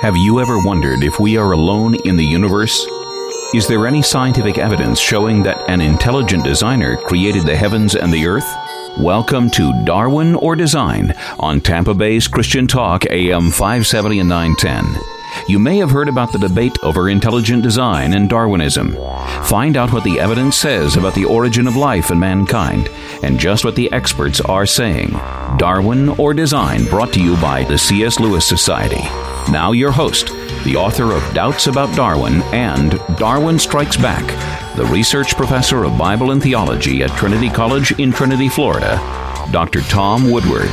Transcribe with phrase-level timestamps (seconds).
[0.00, 2.86] Have you ever wondered if we are alone in the universe?
[3.52, 8.26] Is there any scientific evidence showing that an intelligent designer created the heavens and the
[8.26, 8.50] earth?
[8.98, 15.02] Welcome to Darwin or Design on Tampa Bay's Christian Talk AM 570 and 910.
[15.48, 18.96] You may have heard about the debate over intelligent design and Darwinism.
[19.44, 22.88] Find out what the evidence says about the origin of life and mankind,
[23.22, 25.10] and just what the experts are saying.
[25.58, 28.18] Darwin or Design, brought to you by the C.S.
[28.18, 29.02] Lewis Society.
[29.50, 30.28] Now, your host,
[30.62, 34.24] the author of Doubts About Darwin and Darwin Strikes Back,
[34.76, 38.94] the research professor of Bible and theology at Trinity College in Trinity, Florida,
[39.50, 39.80] Dr.
[39.80, 40.70] Tom Woodward.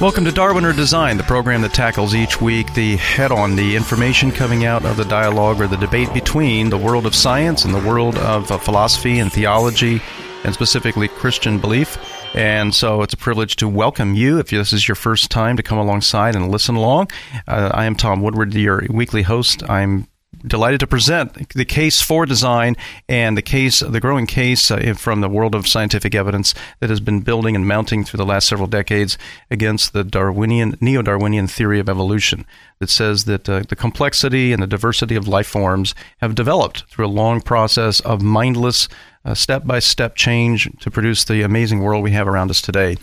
[0.00, 3.76] Welcome to Darwin or Design, the program that tackles each week the head on the
[3.76, 7.74] information coming out of the dialogue or the debate between the world of science and
[7.74, 10.00] the world of uh, philosophy and theology,
[10.44, 11.98] and specifically Christian belief.
[12.34, 15.62] And so it's a privilege to welcome you if this is your first time to
[15.62, 17.10] come alongside and listen along.
[17.46, 19.68] Uh, I am Tom Woodward, your weekly host.
[19.68, 20.08] I'm
[20.46, 22.74] delighted to present the case for design
[23.06, 27.00] and the case, the growing case uh, from the world of scientific evidence that has
[27.00, 29.18] been building and mounting through the last several decades
[29.50, 32.46] against the Darwinian, neo-Darwinian theory of evolution
[32.78, 37.06] that says that uh, the complexity and the diversity of life forms have developed through
[37.06, 38.88] a long process of mindless,
[39.34, 42.96] step by step change to produce the amazing world we have around us today.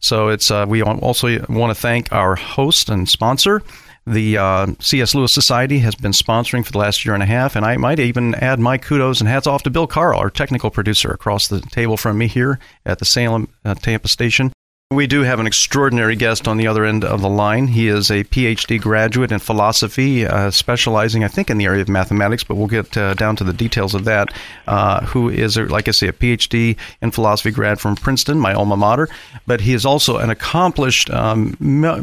[0.00, 3.62] So it's uh, we also want to thank our host and sponsor.
[4.06, 5.14] The uh, C.S.
[5.14, 7.98] Lewis Society has been sponsoring for the last year and a half, and I might
[7.98, 11.60] even add my kudos and hats off to Bill Carl, our technical producer across the
[11.62, 14.52] table from me here at the Salem uh, Tampa station.
[14.90, 17.68] We do have an extraordinary guest on the other end of the line.
[17.68, 21.88] He is a PhD graduate in philosophy, uh, specializing, I think, in the area of
[21.88, 24.28] mathematics, but we'll get uh, down to the details of that.
[24.68, 28.76] Uh, who is, like I say, a PhD in philosophy grad from Princeton, my alma
[28.76, 29.08] mater,
[29.46, 31.56] but he is also an accomplished, um,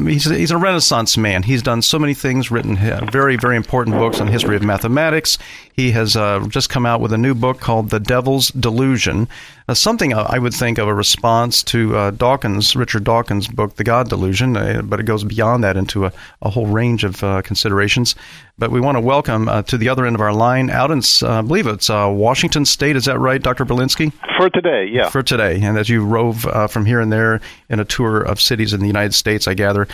[0.06, 1.44] he's, a, he's a renaissance man.
[1.44, 2.76] He's done so many things, written
[3.10, 5.38] very, very important books on history of mathematics.
[5.72, 9.28] He has uh, just come out with a new book called The Devil's Delusion,
[9.68, 13.84] uh, something I would think of a response to uh, Dawkins, Richard Dawkins' book, The
[13.84, 17.42] God Delusion, uh, but it goes beyond that into a, a whole range of uh,
[17.42, 18.14] considerations.
[18.62, 21.00] But we want to welcome uh, to the other end of our line out in,
[21.20, 22.94] uh, I believe it's Washington State.
[22.94, 23.64] Is that right, Dr.
[23.64, 24.12] Berlinski?
[24.36, 25.08] For today, yeah.
[25.08, 25.60] For today.
[25.60, 28.86] And as you rove from here and there in a tour of cities in the
[28.86, 29.88] United States, I gather,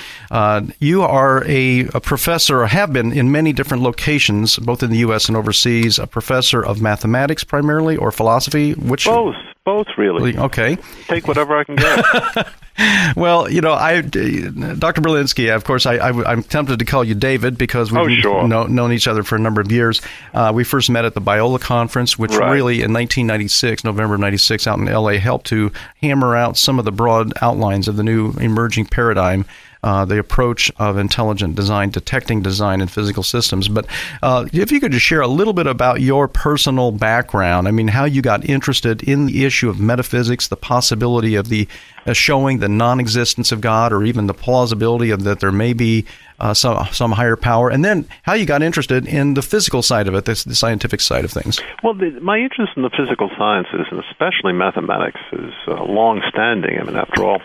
[0.81, 4.99] you are a, a professor, or have been in many different locations, both in the
[4.99, 5.29] U.S.
[5.29, 8.75] and overseas, a professor of mathematics primarily or philosophy?
[8.75, 9.37] Which Both
[9.69, 10.35] both, really.
[10.35, 10.77] Okay.
[11.09, 12.49] Take whatever I can get.
[13.17, 15.01] well, you know, I, Dr.
[15.01, 18.49] Berlinski, of course, I, I, am tempted to call you David because we've oh, sure.
[18.49, 20.01] know, known each other for a number of years.
[20.33, 22.53] Uh, we first met at the Biola Conference, which right.
[22.53, 26.85] really in 1996, November of 96, out in LA, helped to hammer out some of
[26.85, 29.45] the broad outlines of the new emerging paradigm
[29.83, 33.69] uh, the approach of intelligent design, detecting design in physical systems.
[33.69, 33.87] But
[34.23, 37.89] uh, if you could just share a little bit about your personal background, I mean,
[37.89, 41.69] how you got interested in the issue of metaphysics, the possibility of the
[42.07, 46.07] uh, showing the non-existence of God, or even the plausibility of that there may be
[46.41, 50.09] uh, some some higher power, and then how you got interested in the physical side
[50.09, 51.61] of it, the, the scientific side of things.
[51.83, 56.79] Well, the, my interest in the physical sciences, and especially mathematics, is uh, long-standing.
[56.81, 57.41] I mean, after all,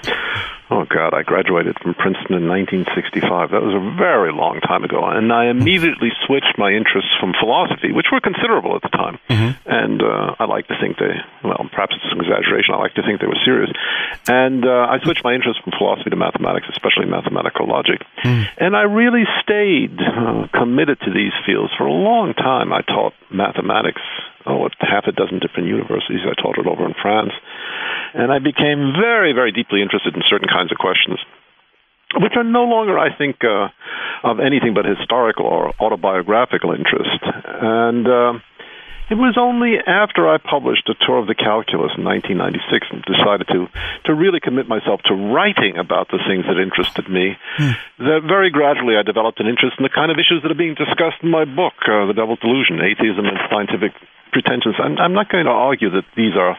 [0.73, 3.51] oh God, I graduated from Princeton in 1965.
[3.51, 7.91] That was a very long time ago, and I immediately switched my interests from philosophy,
[7.91, 9.53] which were considerable at the time, mm-hmm.
[9.69, 12.73] and uh, I like to think they, well, perhaps it's an exaggeration.
[12.73, 13.69] I like to think they were serious,
[14.27, 18.45] and uh, I switched my interest from philosophy to mathematics, especially mathematical logic, mm.
[18.57, 22.73] and I I really stayed uh, committed to these fields for a long time.
[22.73, 24.03] I taught mathematics
[24.45, 26.19] oh, at half a dozen different universities.
[26.27, 27.31] I taught it over in France.
[28.13, 31.15] And I became very, very deeply interested in certain kinds of questions,
[32.19, 33.71] which are no longer, I think, uh,
[34.27, 37.23] of anything but historical or autobiographical interest.
[37.23, 38.33] And uh,
[39.09, 43.47] it was only after I published A Tour of the Calculus in 1996 and decided
[43.51, 43.67] to,
[44.05, 47.75] to really commit myself to writing about the things that interested me hmm.
[47.99, 50.75] that very gradually I developed an interest in the kind of issues that are being
[50.75, 53.91] discussed in my book, uh, The Devil's Delusion, Atheism and Scientific
[54.31, 54.75] Pretensions.
[54.79, 56.57] I'm, I'm not going to argue that these are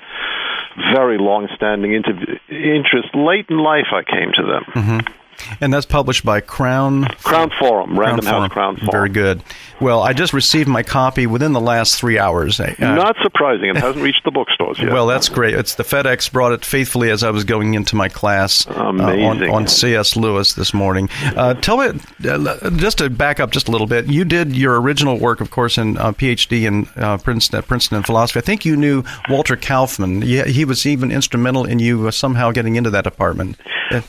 [0.92, 3.10] very long-standing inter- interests.
[3.14, 4.64] Late in life I came to them.
[4.74, 5.23] Mm-hmm.
[5.60, 8.90] And that's published by Crown Crown Forum, Random Crown House Crown Forum.
[8.90, 9.42] Very good.
[9.80, 12.60] Well, I just received my copy within the last three hours.
[12.60, 13.70] Uh, Not surprising.
[13.70, 14.92] It hasn't reached the bookstores yet.
[14.92, 15.54] Well, that's great.
[15.54, 19.42] It's the FedEx brought it faithfully as I was going into my class uh, on,
[19.50, 20.16] on C.S.
[20.16, 21.08] Lewis this morning.
[21.36, 24.80] Uh, tell me, uh, just to back up just a little bit, you did your
[24.80, 28.38] original work, of course, in uh, PhD in uh, Princeton, Princeton in philosophy.
[28.38, 30.22] I think you knew Walter Kaufmann.
[30.22, 33.58] He, he was even instrumental in you somehow getting into that department.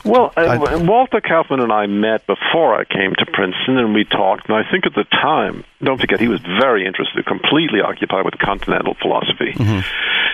[0.04, 4.04] Well, I, Walter Walter Kaufmann and I met before I came to Princeton, and we
[4.04, 4.48] talked.
[4.48, 8.38] And I think at the time, don't forget, he was very interested, completely occupied with
[8.38, 9.56] continental philosophy.
[9.56, 9.80] Mm-hmm.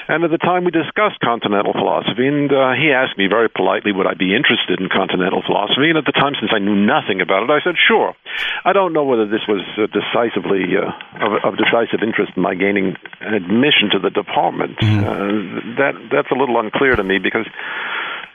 [0.09, 3.93] And at the time, we discussed continental philosophy, and uh, he asked me very politely,
[3.93, 5.87] would I be interested in continental philosophy?
[5.87, 8.15] And at the time, since I knew nothing about it, I said, sure.
[8.65, 10.91] I don't know whether this was uh, decisively uh,
[11.23, 14.79] of, of, decisive interest in my gaining admission to the department.
[14.79, 15.07] Mm-hmm.
[15.07, 17.47] Uh, that that's a little unclear to me because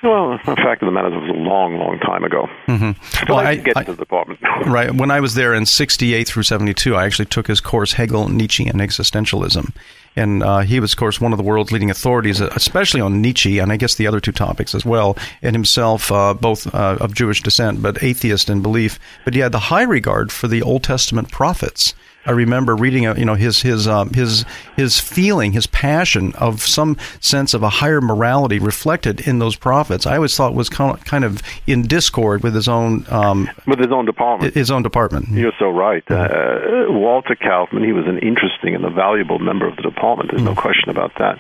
[0.03, 2.47] well, the fact of the matter is, it was a long, long time ago.
[2.67, 3.31] Mm-hmm.
[3.31, 4.39] Well, I, I get I, to the department.
[4.65, 4.93] right.
[4.93, 8.67] When I was there in '68 through '72, I actually took his course Hegel, Nietzsche,
[8.67, 9.73] and Existentialism.
[10.15, 13.59] And uh, he was, of course, one of the world's leading authorities, especially on Nietzsche,
[13.59, 15.15] and I guess the other two topics as well.
[15.43, 18.99] And himself, uh, both uh, of Jewish descent, but atheist in belief.
[19.25, 21.93] But he had the high regard for the Old Testament prophets.
[22.27, 24.45] I remember reading, you know, his his um, his
[24.75, 30.05] his feeling, his passion of some sense of a higher morality reflected in those prophets.
[30.05, 34.05] I always thought was kind of in discord with his own um, with his own
[34.05, 34.53] department.
[34.53, 35.29] His own department.
[35.29, 36.03] You're so right.
[36.11, 40.31] Uh, Walter Kaufmann, he was an interesting and a valuable member of the department.
[40.31, 40.53] There's mm.
[40.53, 41.39] no question about that.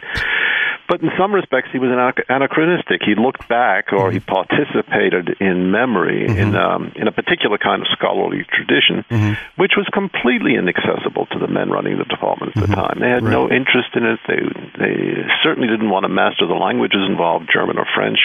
[0.87, 1.99] But in some respects, he was an
[2.29, 3.01] anachronistic.
[3.03, 4.31] He looked back, or he mm-hmm.
[4.31, 6.39] participated in memory mm-hmm.
[6.39, 9.33] in um, in a particular kind of scholarly tradition, mm-hmm.
[9.59, 12.79] which was completely inaccessible to the men running the department at the mm-hmm.
[12.79, 12.97] time.
[12.99, 13.31] They had right.
[13.31, 14.19] no interest in it.
[14.27, 14.41] They
[14.79, 14.95] they
[15.43, 18.19] certainly didn't want to master the languages involved, German or French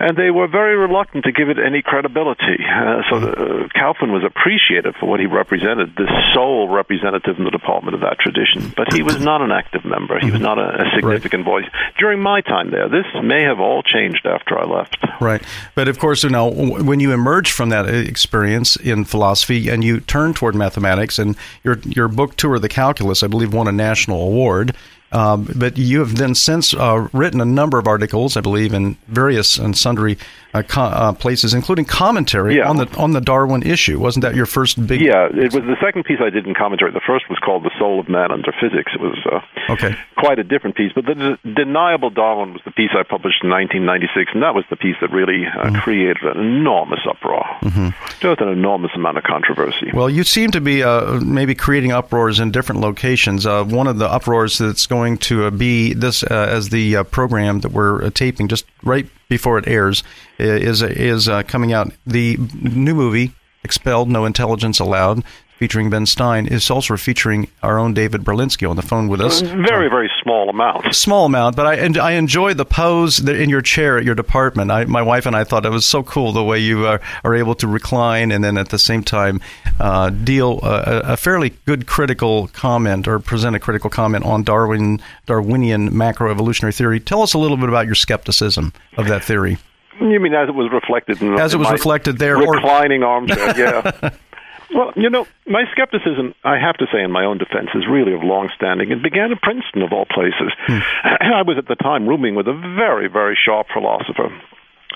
[0.00, 2.64] and they were very reluctant to give it any credibility.
[2.64, 7.44] Uh, so the, uh, Kaufmann was appreciated for what he represented, the sole representative in
[7.44, 8.72] the department of that tradition.
[8.74, 10.18] But he was not an active member.
[10.18, 11.64] He was not a, a significant right.
[11.64, 12.88] voice during my time there.
[12.88, 14.96] This may have all changed after I left.
[15.20, 15.42] Right,
[15.74, 20.00] but of course, you know, when you emerge from that experience in philosophy and you
[20.00, 23.72] turn toward mathematics, and your your book tour, of The Calculus, I believe, won a
[23.72, 24.74] national award.
[25.12, 28.96] Um, but you have then since uh, written a number of articles, I believe, in
[29.08, 30.18] various and sundry
[30.52, 32.68] uh, co- uh, places, including commentary yeah.
[32.68, 33.98] on the on the Darwin issue.
[33.98, 35.00] Wasn't that your first big?
[35.00, 36.92] Yeah, it was the second piece I did in commentary.
[36.92, 39.96] The first was called "The Soul of Man Under Physics." It was uh, okay.
[40.16, 43.50] quite a different piece, but the de- deniable Darwin was the piece I published in
[43.50, 45.76] 1996, and that was the piece that really uh, mm-hmm.
[45.80, 47.44] created an enormous uproar.
[47.62, 47.88] Mm-hmm.
[48.20, 49.90] Just an enormous amount of controversy.
[49.94, 53.46] Well, you seem to be uh, maybe creating uproars in different locations.
[53.46, 58.10] Uh, one of the uproars that's going to be this as the program that we're
[58.10, 60.02] taping just right before it airs
[60.38, 61.90] is is uh, coming out.
[62.06, 63.32] The new movie
[63.64, 65.24] Expelled, No Intelligence Allowed
[65.60, 69.42] featuring Ben Stein, is also featuring our own David Berlinski on the phone with us.
[69.42, 70.94] Very, very small amount.
[70.94, 74.70] Small amount, but I and I enjoy the pose in your chair at your department.
[74.70, 77.34] I, my wife and I thought it was so cool the way you are, are
[77.34, 79.42] able to recline and then at the same time
[79.78, 84.98] uh, deal uh, a fairly good critical comment or present a critical comment on Darwin
[85.26, 87.00] Darwinian macroevolutionary theory.
[87.00, 89.58] Tell us a little bit about your skepticism of that theory.
[90.00, 93.08] You mean as it was reflected in as it was reflected there, reclining or...
[93.08, 93.58] armchair?
[93.58, 94.10] Yeah.
[94.74, 98.12] Well, you know, my skepticism, I have to say, in my own defense, is really
[98.12, 98.92] of long standing.
[98.92, 100.52] It began at Princeton, of all places.
[100.66, 100.78] Hmm.
[101.04, 104.30] I was at the time rooming with a very, very sharp philosopher.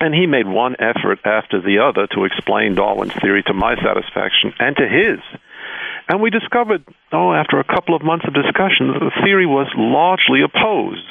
[0.00, 4.52] And he made one effort after the other to explain Darwin's theory to my satisfaction
[4.58, 5.20] and to his.
[6.08, 10.44] And we discovered, oh, after a couple of months of discussion, the theory was largely
[10.44, 11.08] opposed.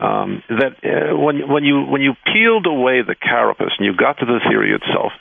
[0.00, 4.18] Um, that uh, when when you when you peeled away the carapace and you got
[4.18, 5.12] to the theory itself,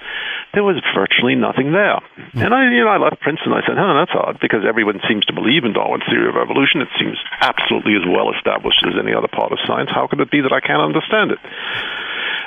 [0.52, 2.02] there was virtually nothing there.
[2.34, 3.54] And I, you know, I left Princeton.
[3.54, 6.82] I said, "Huh, that's odd," because everyone seems to believe in Darwin's theory of evolution.
[6.82, 9.94] It seems absolutely as well established as any other part of science.
[9.94, 11.40] How could it be that I can't understand it?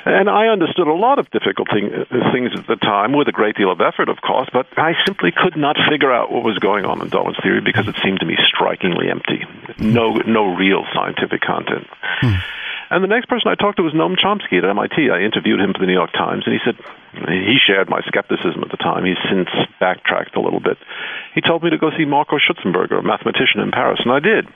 [0.07, 1.91] And I understood a lot of difficult thing,
[2.31, 5.33] things at the time with a great deal of effort, of course, but I simply
[5.35, 8.27] could not figure out what was going on in Darwin's theory because it seemed to
[8.27, 9.43] me strikingly empty.
[9.79, 11.89] No, no real scientific content.
[12.23, 12.39] Hmm.
[12.89, 15.11] And the next person I talked to was Noam Chomsky at MIT.
[15.11, 16.79] I interviewed him for the New York Times, and he said
[17.27, 19.05] he shared my skepticism at the time.
[19.05, 20.79] He's since backtracked a little bit.
[21.35, 24.47] He told me to go see Marco Schutzenberger, a mathematician in Paris, and I did.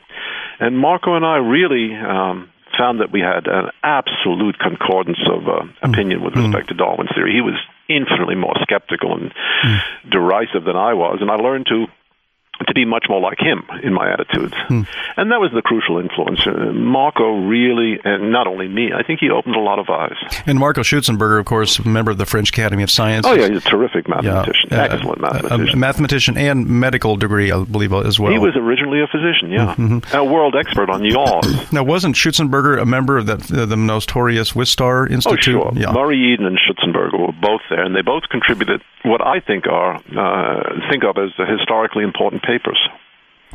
[0.61, 2.51] And Marco and I really um,
[2.81, 6.49] found that we had an absolute concordance of uh, opinion with mm.
[6.49, 7.37] respect to Darwin's theory.
[7.37, 9.79] He was infinitely more skeptical and mm.
[10.09, 11.87] derisive than I was, and I learned to
[12.67, 14.55] to be much more like him in my attitudes.
[14.69, 14.83] Hmm.
[15.17, 16.47] And that was the crucial influence.
[16.47, 20.17] Uh, Marco really, and not only me, I think he opened a lot of eyes.
[20.47, 23.31] And Marco Schutzenberger, of course, a member of the French Academy of Sciences.
[23.31, 24.69] Oh, yeah, he's a terrific mathematician.
[24.71, 24.83] Yeah.
[24.83, 25.75] Uh, Excellent mathematician.
[25.75, 28.33] A mathematician and medical degree, I believe, as well.
[28.33, 29.75] He was originally a physician, yeah.
[29.75, 30.17] Mm-hmm.
[30.17, 31.73] A world expert on yaws.
[31.73, 35.57] now, wasn't Schutzenberger a member of the, the notorious Wistar Institute?
[35.57, 35.73] Oh, sure.
[35.75, 35.93] Yeah.
[35.93, 39.97] Murray Eden and Schutzenberger were both there, and they both contributed what I think are,
[39.97, 43.00] uh, think of as a historically important papers.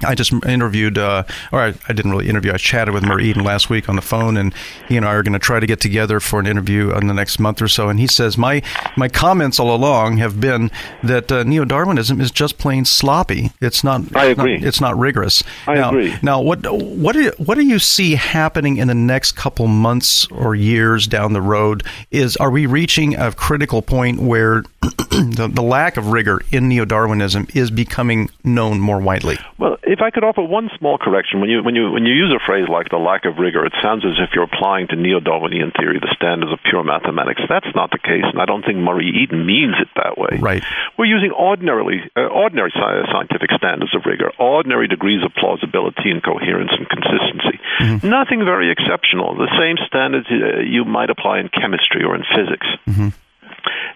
[0.03, 2.51] I just interviewed, uh, or I, I, didn't really interview.
[2.51, 4.53] I chatted with Murray Eden last week on the phone, and
[4.87, 7.13] he and I are going to try to get together for an interview in the
[7.13, 7.87] next month or so.
[7.87, 8.61] And he says my
[8.97, 10.69] my comments all along have been
[11.03, 13.51] that uh, neo Darwinism is just plain sloppy.
[13.61, 14.15] It's not.
[14.15, 14.55] I agree.
[14.55, 15.43] It's not, it's not rigorous.
[15.65, 16.15] I now, agree.
[16.21, 20.27] Now, what what do you, what do you see happening in the next couple months
[20.27, 21.83] or years down the road?
[22.11, 26.83] Is are we reaching a critical point where the, the lack of rigor in neo
[26.83, 29.37] Darwinism is becoming known more widely?
[29.57, 32.33] Well, if I could offer one small correction, when you when you when you use
[32.33, 35.71] a phrase like the lack of rigor, it sounds as if you're applying to neo-Darwinian
[35.77, 37.41] theory the standards of pure mathematics.
[37.47, 40.41] That's not the case, and I don't think Murray Eden means it that way.
[40.41, 40.63] Right.
[40.97, 46.73] We're using ordinarily uh, ordinary scientific standards of rigor, ordinary degrees of plausibility and coherence
[46.73, 47.61] and consistency.
[47.79, 48.09] Mm-hmm.
[48.09, 49.37] Nothing very exceptional.
[49.37, 52.67] The same standards uh, you might apply in chemistry or in physics.
[52.89, 53.09] Mm-hmm.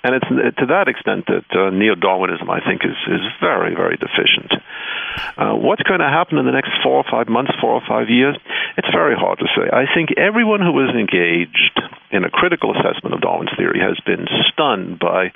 [0.03, 3.97] And it's to that extent that uh, neo Darwinism, I think, is, is very, very
[3.97, 4.53] deficient.
[5.37, 8.09] Uh, what's going to happen in the next four or five months, four or five
[8.09, 8.37] years?
[8.77, 9.69] It's very hard to say.
[9.71, 11.79] I think everyone who is engaged
[12.11, 15.31] in a critical assessment of Darwin's theory has been stunned by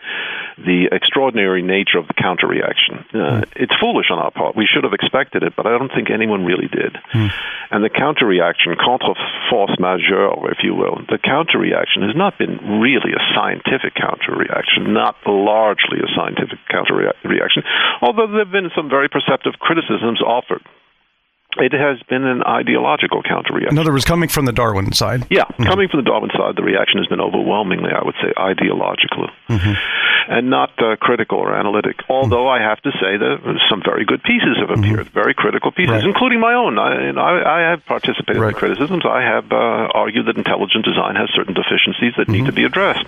[0.58, 3.06] the extraordinary nature of the counter reaction.
[3.14, 4.56] Uh, it's foolish on our part.
[4.56, 6.98] We should have expected it, but I don't think anyone really did.
[7.14, 7.32] Mm.
[7.70, 9.14] And the counter reaction, contre
[9.50, 14.34] force majeure, if you will, the counter reaction has not been really a scientific counter
[14.34, 17.64] reaction, not largely a scientific counter reaction,
[18.02, 20.62] although there have been some very perceptive criticisms offered
[21.58, 23.72] it has been an ideological counterreaction.
[23.72, 25.28] In other words, coming from the Darwin side.
[25.30, 25.64] Yeah, mm-hmm.
[25.64, 29.74] coming from the Darwin side, the reaction has been overwhelmingly, I would say, ideological, mm-hmm.
[30.34, 32.02] and not uh, critical or analytic.
[32.10, 32.64] Although mm-hmm.
[32.64, 35.14] I have to say that some very good pieces have appeared, mm-hmm.
[35.14, 36.04] very critical pieces, right.
[36.04, 36.80] including my own.
[36.80, 38.50] I, I, I have participated right.
[38.50, 39.06] in criticisms.
[39.06, 42.46] I have uh, argued that intelligent design has certain deficiencies that need mm-hmm.
[42.48, 43.06] to be addressed.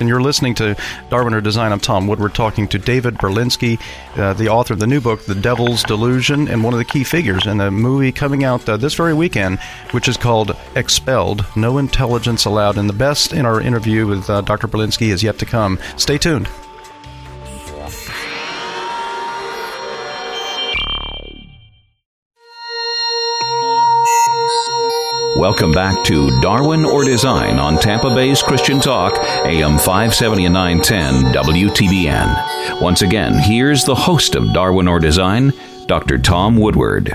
[0.00, 0.76] And you're listening to
[1.10, 1.72] Darwin or Design.
[1.72, 3.78] I'm Tom Woodward talking to David Berlinski,
[4.16, 7.04] uh, the author of the new book, The Devil's Delusion, and one of the key
[7.04, 9.58] figures in the movie coming out uh, this very weekend,
[9.90, 12.78] which is called Expelled No Intelligence Allowed.
[12.78, 14.68] And the best in our interview with uh, Dr.
[14.68, 15.78] Berlinski is yet to come.
[15.98, 16.48] Stay tuned.
[25.40, 29.14] Welcome back to Darwin or Design on Tampa Bay's Christian Talk,
[29.46, 32.82] AM 570 and 910 WTBN.
[32.82, 35.54] Once again, here's the host of Darwin or Design,
[35.86, 36.18] Dr.
[36.18, 37.10] Tom Woodward.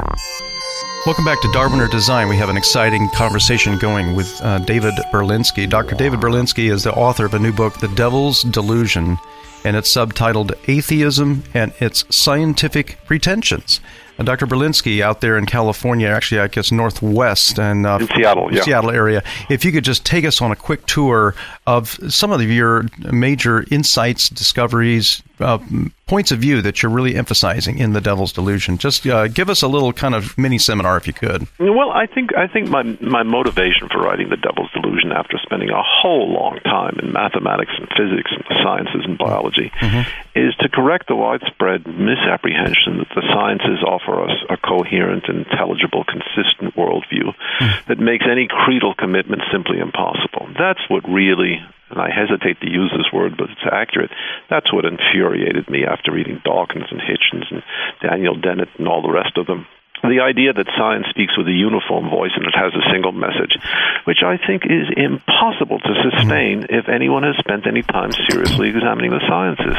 [1.05, 2.27] Welcome back to Darwin or Design.
[2.27, 5.70] We have an exciting conversation going with uh, David Berlinski.
[5.70, 5.94] Dr.
[5.94, 9.20] David Berlinski is the author of a new book, The Devil's Delusion,
[9.63, 13.82] and it's subtitled Atheism and Its Scientific Pretensions.
[14.18, 14.48] Uh, Dr.
[14.48, 18.62] Berlinski out there in California, actually, I guess northwest and uh, Seattle, yeah.
[18.62, 19.24] Seattle area.
[19.50, 21.36] If you could just take us on a quick tour
[21.68, 25.60] of some of your major insights, discoveries, uh,
[26.08, 28.77] points of view that you're really emphasizing in the Devil's Delusion.
[28.77, 31.48] Just uh, give us a little kind of mini seminar, if you could.
[31.60, 35.70] Well, I think I think my my motivation for writing the Devil's Delusion, after spending
[35.70, 40.08] a whole long time in mathematics and physics and sciences and biology, mm-hmm.
[40.38, 46.75] is to correct the widespread misapprehension that the sciences offer us a coherent, intelligible, consistent
[46.75, 47.88] worldview mm-hmm.
[47.88, 50.48] that makes any creedal commitment simply impossible.
[50.58, 54.12] That's what really and I hesitate to use this word, but it's accurate.
[54.50, 57.63] That's what infuriated me after reading Dawkins and Hitchens and
[58.01, 59.68] Daniel Dennett and all the rest of them.
[60.08, 63.58] The idea that science speaks with a uniform voice and it has a single message,
[64.06, 69.12] which I think is impossible to sustain if anyone has spent any time seriously examining
[69.12, 69.78] the sciences.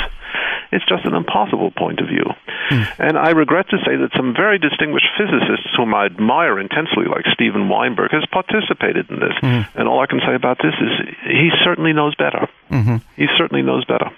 [0.73, 2.27] It's just an impossible point of view.
[2.71, 2.85] Mm.
[2.99, 7.25] And I regret to say that some very distinguished physicists whom I admire intensely, like
[7.33, 9.37] Steven Weinberg, has participated in this.
[9.43, 9.69] Mm.
[9.77, 10.93] And all I can say about this is
[11.23, 12.49] he certainly knows better.
[12.71, 12.97] Mm-hmm.
[13.15, 14.11] He certainly knows better.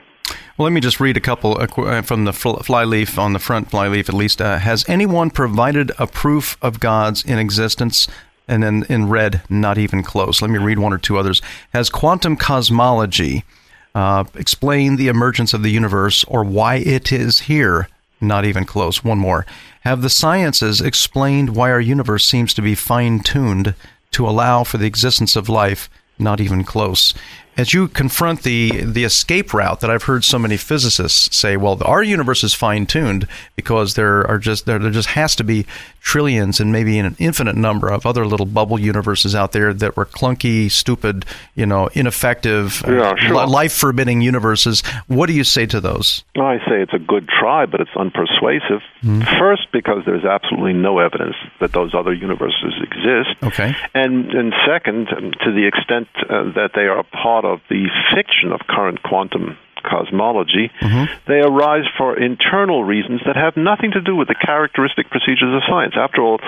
[0.59, 4.09] Well, let me just read a couple uh, from the flyleaf on the front flyleaf
[4.09, 4.43] at least.
[4.43, 8.09] Uh, has anyone provided a proof of God's in existence?
[8.49, 10.43] And then in red, not even close.
[10.43, 11.41] Let me read one or two others.
[11.73, 13.45] Has quantum cosmology
[13.95, 17.88] uh, explain the emergence of the universe or why it is here.
[18.21, 19.05] Not even close.
[19.05, 19.47] One more.
[19.83, 23.77] Have the sciences explained why our universe seems to be fine tuned
[24.11, 25.88] to allow for the existence of life?
[26.19, 27.15] Not even close
[27.59, 31.77] as you confront the the escape route that I've heard so many physicists say, well,
[31.85, 35.67] our universe is fine tuned because there are just there, there just has to be
[36.00, 40.07] trillions and maybe an infinite number of other little bubble universes out there that were
[40.07, 43.47] clunky, stupid, you know, ineffective, yeah, sure.
[43.47, 44.83] life forbidding universes.
[45.09, 46.25] What do you say to those?
[46.37, 48.83] I say it's a good try, but it's unpersuasive.
[49.03, 49.23] Mm-hmm.
[49.38, 53.37] First, because there's absolutely no evidence that those other universes exist.
[53.43, 53.75] Okay.
[53.95, 58.52] And and second, to the extent uh, that they are a part of the fiction
[58.52, 61.05] of current quantum cosmology, mm-hmm.
[61.26, 65.62] they arise for internal reasons that have nothing to do with the characteristic procedures of
[65.69, 65.95] science.
[65.97, 66.38] After all,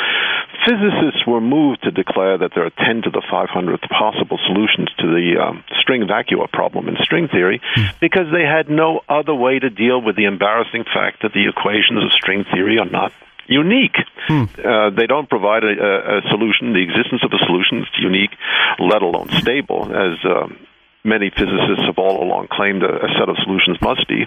[0.67, 5.07] physicists were moved to declare that there are 10 to the 500th possible solutions to
[5.07, 8.01] the um, string vacua problem in string theory mm.
[8.01, 12.05] because they had no other way to deal with the embarrassing fact that the equations
[12.05, 13.13] of string theory are not
[13.47, 13.97] unique.
[14.29, 14.45] Hmm.
[14.57, 16.73] Uh, they don't provide a, a, solution.
[16.73, 18.31] The existence of a solution is unique,
[18.79, 20.57] let alone stable, as um,
[21.05, 24.25] many physicists have all along claimed a, a set of solutions must be.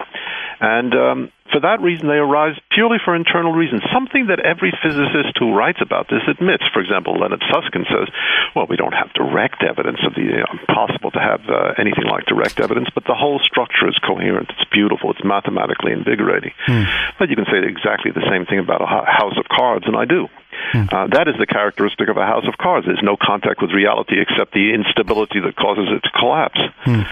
[0.60, 5.38] And um, for that reason, they arise purely for internal reasons, something that every physicist
[5.38, 6.64] who writes about this admits.
[6.74, 8.08] For example, Leonard Susskind says,
[8.56, 12.26] well, we don't have direct evidence of the uh, impossible to have uh, anything like
[12.26, 14.50] direct evidence, but the whole structure is coherent.
[14.56, 15.12] It's beautiful.
[15.12, 16.54] It's mathematically invigorating.
[16.66, 16.90] Hmm.
[17.20, 20.06] But you can say exactly the same thing about a house of cards, and I
[20.06, 20.28] do.
[20.72, 20.86] Hmm.
[20.92, 22.86] Uh, that is the characteristic of a house of cards.
[22.86, 26.60] There's no contact with reality except the instability that causes it to collapse.
[26.84, 27.06] Hmm.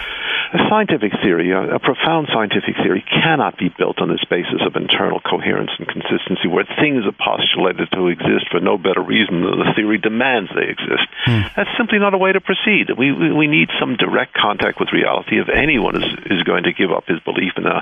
[0.51, 4.75] A scientific theory, a, a, profound scientific theory, cannot be built on this basis of
[4.75, 9.59] internal coherence and consistency, where things are postulated to exist for no better reason than
[9.63, 11.07] the theory demands they exist.
[11.23, 11.47] Hmm.
[11.55, 12.91] That's simply not a way to proceed.
[12.97, 16.73] We, we, we need some direct contact with reality if anyone is, is going to
[16.73, 17.81] give up his belief in an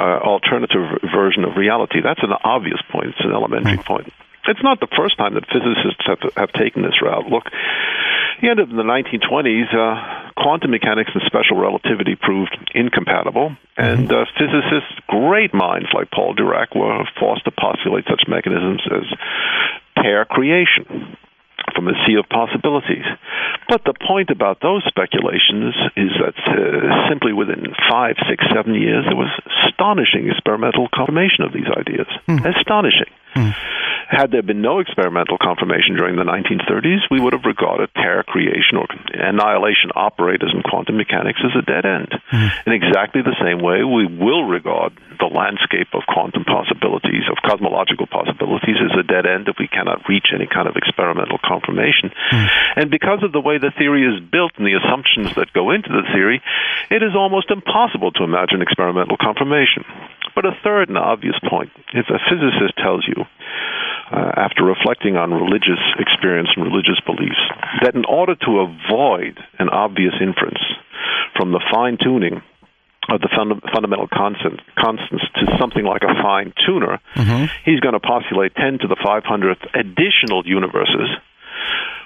[0.00, 2.00] alternative version of reality.
[2.00, 3.12] That's an obvious point.
[3.12, 4.12] It's an elementary point.
[4.48, 7.26] It's not the first time that physicists have, have taken this route.
[7.28, 13.56] Look, at the end of the 1920s, uh, quantum mechanics and special relativity proved incompatible,
[13.76, 19.04] and uh, physicists, great minds like Paul Dirac, were forced to postulate such mechanisms as
[19.96, 21.16] pair creation
[21.74, 23.04] from a sea of possibilities.
[23.68, 29.04] But the point about those speculations is that uh, simply within five, six, seven years,
[29.06, 29.32] there was
[29.66, 32.06] astonishing experimental confirmation of these ideas.
[32.28, 32.44] Mm.
[32.56, 33.10] Astonishing.
[33.36, 33.54] Mm.
[34.06, 38.78] Had there been no experimental confirmation during the 1930s, we would have regarded pair creation
[38.78, 42.14] or annihilation operators in quantum mechanics as a dead end.
[42.30, 42.70] Mm.
[42.70, 48.06] In exactly the same way, we will regard the landscape of quantum possibilities, of cosmological
[48.06, 52.14] possibilities, as a dead end if we cannot reach any kind of experimental confirmation.
[52.30, 52.46] Mm.
[52.76, 55.90] And because of the way the theory is built and the assumptions that go into
[55.90, 56.38] the theory,
[56.94, 59.82] it is almost impossible to imagine experimental confirmation.
[60.36, 63.24] But a third and obvious point if a physicist tells you
[64.12, 67.40] uh, after reflecting on religious experience and religious beliefs,
[67.82, 70.60] that in order to avoid an obvious inference
[71.34, 72.42] from the fine tuning
[73.08, 77.46] of the fund- fundamental constant, constants to something like a fine tuner, mm-hmm.
[77.64, 81.08] he's going to postulate 10 to the 500th additional universes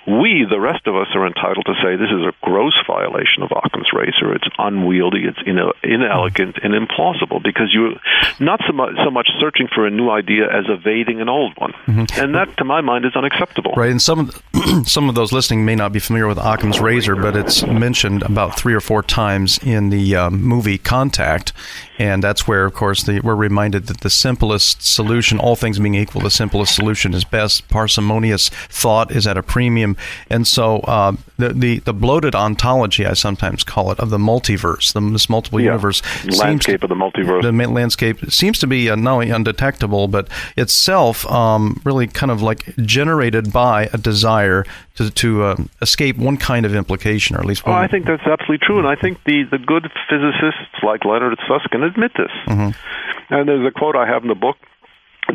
[0.06, 3.50] we, the rest of us, are entitled to say this is a gross violation of
[3.52, 4.34] Occam's razor.
[4.34, 7.94] It's unwieldy, it's inelegant, and implausible because you're
[8.40, 11.72] not so much, so much searching for a new idea as evading an old one,
[11.86, 12.20] mm-hmm.
[12.20, 13.72] and that, to my mind, is unacceptable.
[13.76, 16.80] Right, and some of the, some of those listening may not be familiar with Occam's
[16.80, 21.52] razor, but it's mentioned about three or four times in the um, movie Contact,
[22.00, 25.94] and that's where, of course, the, we're reminded that the simplest solution, all things being
[25.94, 27.68] equal, the simplest solution is best.
[27.68, 29.89] Parsimonious thought is at a premium.
[30.28, 34.92] And so uh, the, the, the bloated ontology, I sometimes call it, of the multiverse,
[34.92, 35.66] the, this multiple yeah.
[35.66, 36.02] universe.
[36.38, 37.42] Landscape to, of the multiverse.
[37.42, 42.42] The landscape seems to be uh, not only undetectable, but itself um, really kind of
[42.42, 44.64] like generated by a desire
[44.96, 47.76] to, to uh, escape one kind of implication, or at least one.
[47.76, 48.78] I think that's absolutely true.
[48.78, 52.30] And I think the, the good physicists like Leonard Susskind admit this.
[52.46, 53.34] Mm-hmm.
[53.34, 54.56] And there's a quote I have in the book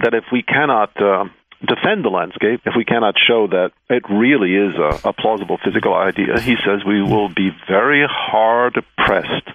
[0.03, 1.25] that if we cannot uh,
[1.65, 5.93] defend the landscape, if we cannot show that it really is a, a plausible physical
[5.93, 9.47] idea, he says we will be very hard pressed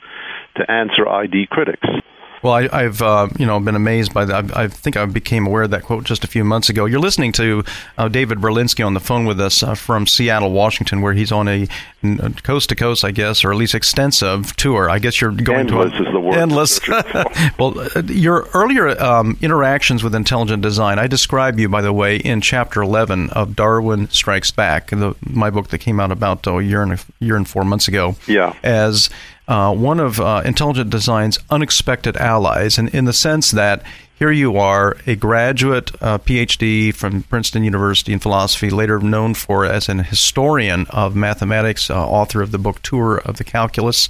[0.57, 1.87] to answer ID critics.
[2.42, 4.57] Well, I, have uh, you know been amazed by that.
[4.57, 6.87] I, I, think I became aware of that quote just a few months ago.
[6.87, 7.64] You're listening to
[7.98, 11.48] uh, David Berlinski on the phone with us uh, from Seattle, Washington, where he's on
[11.48, 11.68] a
[12.42, 14.88] coast to coast, I guess, or at least extensive tour.
[14.88, 16.35] I guess you're going endless to a, is the word.
[16.37, 16.81] Endless.
[17.59, 22.16] well, uh, your earlier um, interactions with intelligent design, I describe you, by the way,
[22.16, 26.59] in chapter 11 of Darwin Strikes Back, the, my book that came out about oh,
[26.59, 28.16] a year and a year and four months ago.
[28.26, 28.55] Yeah.
[28.62, 29.11] As
[29.51, 33.83] uh, one of uh, Intelligent Design's unexpected allies, and in the sense that
[34.15, 39.65] here you are, a graduate uh, PhD from Princeton University in philosophy, later known for
[39.67, 44.09] as an historian of mathematics, uh, author of the book Tour of the Calculus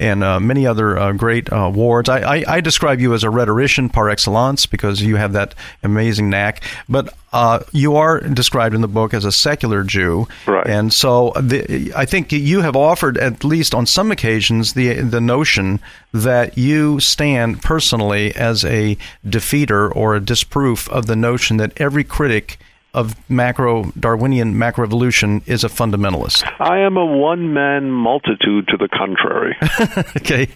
[0.00, 2.08] and uh, many other uh, great uh, awards.
[2.08, 6.30] I, I, I, describe you as a rhetorician par excellence because you have that amazing
[6.30, 6.62] knack.
[6.88, 10.66] But uh, you are described in the book as a secular Jew, right?
[10.66, 15.20] And so the, I think you have offered, at least on some occasions, the the
[15.20, 15.80] notion
[16.12, 22.04] that you stand personally as a defeater or a disproof of the notion that every
[22.04, 22.58] critic
[22.92, 26.44] of macro Darwinian macroevolution is a fundamentalist?
[26.58, 29.56] I am a one man multitude to the contrary.
[30.16, 30.48] okay.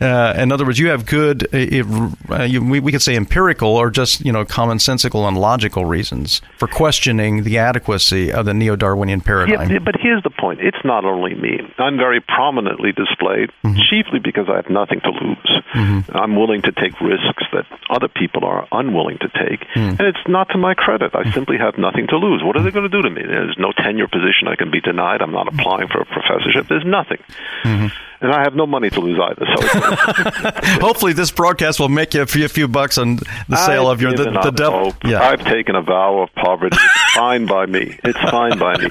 [0.00, 3.76] Uh, in other words, you have good, uh, uh, you, we, we could say empirical
[3.76, 8.76] or just you know commonsensical and logical reasons for questioning the adequacy of the neo
[8.76, 9.70] Darwinian paradigm.
[9.70, 11.60] Yeah, but here's the point: it's not only me.
[11.78, 13.78] I'm very prominently displayed, mm-hmm.
[13.90, 15.62] chiefly because I have nothing to lose.
[15.74, 16.16] Mm-hmm.
[16.16, 19.98] I'm willing to take risks that other people are unwilling to take, mm.
[19.98, 21.14] and it's not to my credit.
[21.14, 22.42] I simply have nothing to lose.
[22.42, 23.22] What are they going to do to me?
[23.22, 25.20] There's no tenure position I can be denied.
[25.20, 26.66] I'm not applying for a professorship.
[26.68, 27.18] There's nothing.
[27.64, 29.46] Mm-hmm and I have no money to lose either.
[29.46, 33.16] So hopefully, this broadcast will make you a few, a few bucks on
[33.48, 34.94] the sale I've of your the, the devil.
[35.04, 35.22] Yeah.
[35.22, 36.76] I've taken a vow of poverty.
[36.76, 37.98] It's fine by me.
[38.04, 38.90] It's fine by me.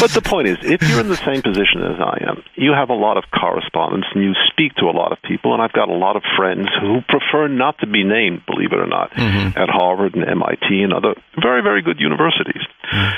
[0.00, 2.90] But the point is, if you're in the same position as I am, you have
[2.90, 5.52] a lot of correspondence and you speak to a lot of people.
[5.52, 8.78] And I've got a lot of friends who prefer not to be named, believe it
[8.78, 9.58] or not, mm-hmm.
[9.58, 12.62] at Harvard and MIT and other very, very good universities.
[12.92, 13.16] Mm-hmm.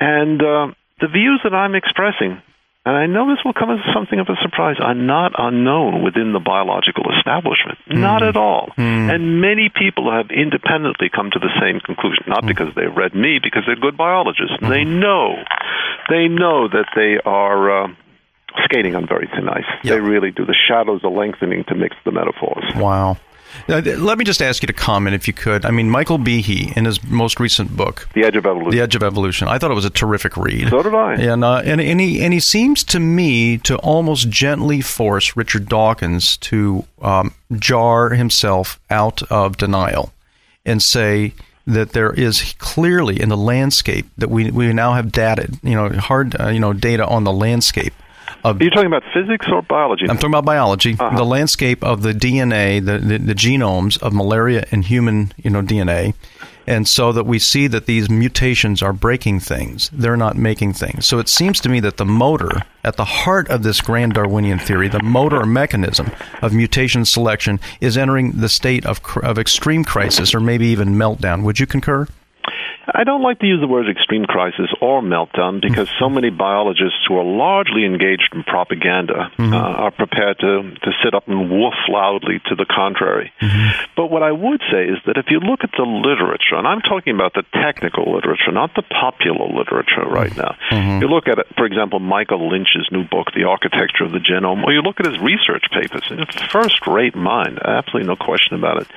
[0.00, 2.40] And uh, the views that I'm expressing
[2.84, 6.32] and I know this will come as something of a surprise, are not unknown within
[6.32, 7.78] the biological establishment.
[7.88, 7.98] Mm.
[7.98, 8.72] Not at all.
[8.76, 9.14] Mm.
[9.14, 12.48] And many people have independently come to the same conclusion, not mm.
[12.48, 14.56] because they've read me, because they're good biologists.
[14.60, 14.68] Mm.
[14.68, 15.36] They know,
[16.10, 17.84] they know that they are.
[17.84, 17.88] Uh,
[18.66, 19.64] skating on very thin ice.
[19.82, 19.94] Yep.
[19.94, 20.46] They really do.
[20.46, 22.64] The shadows are lengthening to mix the metaphors.
[22.76, 23.16] Wow.
[23.68, 25.64] Let me just ask you to comment, if you could.
[25.64, 28.70] I mean, Michael Behe, in his most recent book, The Edge of Evolution.
[28.70, 29.48] The Edge of Evolution.
[29.48, 30.68] I thought it was a terrific read.
[30.68, 31.14] So did I.
[31.14, 35.68] And uh, and and he and he seems to me to almost gently force Richard
[35.68, 40.12] Dawkins to um, jar himself out of denial
[40.64, 41.32] and say
[41.66, 45.88] that there is clearly in the landscape that we we now have data, you know,
[45.90, 47.94] hard uh, you know data on the landscape
[48.44, 50.04] of, Are you talking about physics or biology?
[50.08, 50.96] I'm talking about biology.
[50.98, 51.16] Uh-huh.
[51.16, 55.62] The landscape of the DNA, the, the, the genomes of malaria and human, you know,
[55.62, 56.14] DNA,
[56.66, 61.06] and so that we see that these mutations are breaking things they're not making things
[61.06, 64.58] so it seems to me that the motor at the heart of this grand darwinian
[64.58, 66.10] theory the motor mechanism
[66.42, 71.42] of mutation selection is entering the state of, of extreme crisis or maybe even meltdown
[71.42, 72.06] would you concur
[72.92, 77.04] I don't like to use the words extreme crisis or meltdown because so many biologists
[77.08, 79.52] who are largely engaged in propaganda mm-hmm.
[79.52, 83.32] uh, are prepared to, to sit up and woof loudly to the contrary.
[83.40, 83.84] Mm-hmm.
[83.96, 86.80] But what I would say is that if you look at the literature, and I'm
[86.80, 90.40] talking about the technical literature, not the popular literature right mm-hmm.
[90.40, 91.02] now, mm-hmm.
[91.02, 94.64] you look at it, for example, Michael Lynch's new book, The Architecture of the Genome,
[94.64, 98.82] or you look at his research papers, it's first rate mind, absolutely no question about
[98.82, 98.88] it.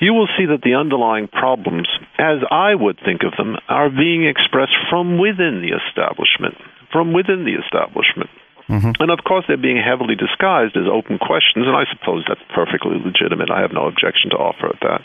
[0.00, 4.24] You will see that the underlying problems, as I would think, of them, are being
[4.24, 6.56] expressed from within the establishment.
[6.90, 8.30] From within the establishment.
[8.70, 9.02] Mm-hmm.
[9.02, 13.02] And of course, they're being heavily disguised as open questions, and I suppose that's perfectly
[13.02, 13.50] legitimate.
[13.50, 15.02] I have no objection to offer at that.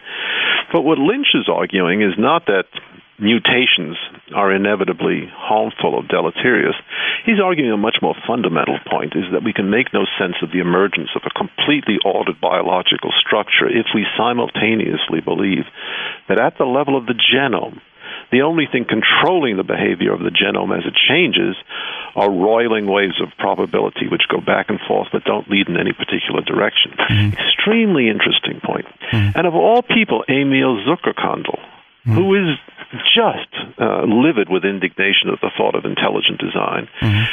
[0.72, 2.70] But what Lynch is arguing is not that
[3.18, 3.96] mutations
[4.34, 6.76] are inevitably harmful or deleterious.
[7.26, 10.52] He's arguing a much more fundamental point is that we can make no sense of
[10.52, 15.66] the emergence of a completely ordered biological structure if we simultaneously believe
[16.28, 17.80] that at the level of the genome,
[18.32, 21.56] the only thing controlling the behavior of the genome as it changes
[22.16, 25.94] are roiling waves of probability which go back and forth but don't lead in any
[25.94, 26.92] particular direction.
[26.98, 27.38] Mm-hmm.
[27.38, 28.88] Extremely interesting point.
[29.12, 29.38] Mm-hmm.
[29.38, 31.60] And of all people, Emil Zuckerkandl,
[32.06, 32.14] mm-hmm.
[32.14, 32.58] who is
[33.14, 36.88] just uh, livid with indignation at the thought of intelligent design.
[37.02, 37.24] Mm-hmm.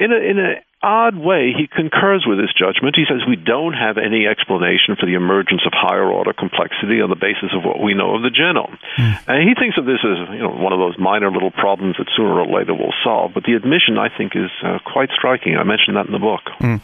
[0.00, 2.96] In a, in a odd way, he concurs with his judgment.
[2.96, 7.10] He says we don't have any explanation for the emergence of higher order complexity on
[7.10, 8.78] the basis of what we know of the genome.
[8.96, 9.28] Mm.
[9.28, 12.08] And he thinks of this as you know one of those minor little problems that
[12.16, 13.34] sooner or later we'll solve.
[13.34, 15.56] But the admission, I think, is uh, quite striking.
[15.56, 16.48] I mentioned that in the book.
[16.60, 16.80] Mm.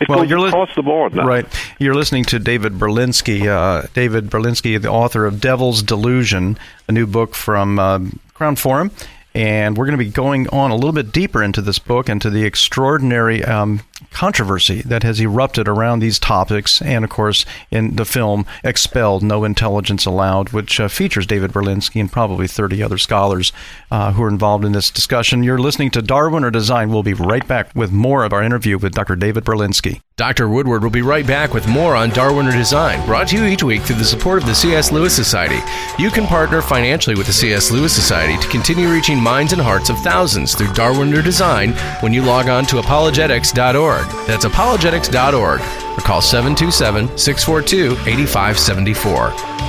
[0.00, 1.26] It well, goes you're across the board now.
[1.26, 1.46] Right.
[1.80, 3.48] You're listening to David Berlinski.
[3.48, 6.56] Uh, David Berlinski, the author of Devil's Delusion,
[6.88, 7.98] a new book from uh,
[8.34, 8.92] Crown Forum
[9.34, 12.20] and we're going to be going on a little bit deeper into this book and
[12.22, 17.96] to the extraordinary um, controversy that has erupted around these topics, and of course, in
[17.96, 22.98] the film Expelled No Intelligence Allowed, which uh, features David Berlinski and probably 30 other
[22.98, 23.52] scholars
[23.90, 25.42] uh, who are involved in this discussion.
[25.42, 26.90] You're listening to Darwin or Design.
[26.90, 29.16] We'll be right back with more of our interview with Dr.
[29.16, 30.00] David Berlinski.
[30.16, 30.48] Dr.
[30.48, 33.62] Woodward will be right back with more on Darwin or Design, brought to you each
[33.62, 34.92] week through the support of the C.S.
[34.92, 35.58] Lewis Society.
[35.98, 37.70] You can partner financially with the C.S.
[37.70, 42.12] Lewis Society to continue reaching minds and hearts of thousands through Darwin or Design when
[42.12, 44.06] you log on to apologetics.org.
[44.26, 49.60] That's apologetics.org or call 727 642 8574.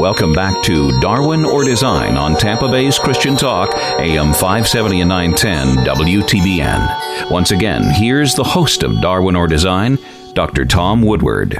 [0.00, 5.84] Welcome back to Darwin or Design on Tampa Bay's Christian Talk, AM 570 and 910
[5.84, 7.30] WTBN.
[7.30, 9.98] Once again, here's the host of Darwin or Design,
[10.34, 10.64] Dr.
[10.64, 11.56] Tom Woodward.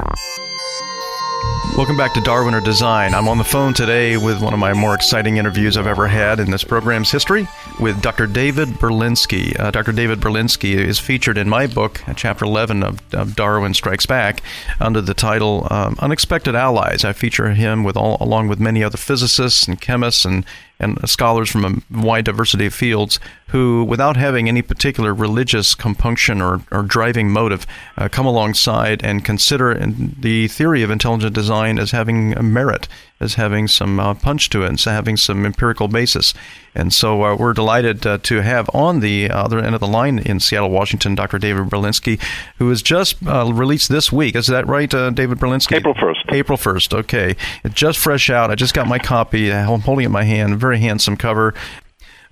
[1.76, 3.14] Welcome back to Darwin or Design.
[3.14, 6.38] I'm on the phone today with one of my more exciting interviews I've ever had
[6.40, 8.26] in this program's history with Dr.
[8.26, 9.58] David Berlinski.
[9.58, 9.92] Uh, Dr.
[9.92, 14.42] David Berlinski is featured in my book, Chapter 11 of, of Darwin Strikes Back,
[14.80, 17.04] under the title um, Unexpected Allies.
[17.04, 20.44] I feature him with all, along with many other physicists and chemists and,
[20.80, 26.40] and scholars from a wide diversity of fields who, without having any particular religious compunction
[26.40, 27.66] or, or driving motive,
[27.98, 32.88] uh, come alongside and consider the theory of intelligent design as having merit,
[33.20, 36.32] as having some uh, punch to it, as having some empirical basis.
[36.74, 40.18] And so uh, we're delighted uh, to have on the other end of the line
[40.18, 41.38] in Seattle, Washington, Dr.
[41.38, 42.20] David Berlinski,
[42.58, 44.34] who has just uh, released this week.
[44.34, 45.76] Is that right, uh, David Berlinski?
[45.76, 46.32] April 1st.
[46.32, 47.36] April 1st, okay.
[47.70, 48.50] Just fresh out.
[48.50, 49.52] I just got my copy.
[49.52, 50.58] I'm holding it in my hand.
[50.58, 51.54] Very handsome cover.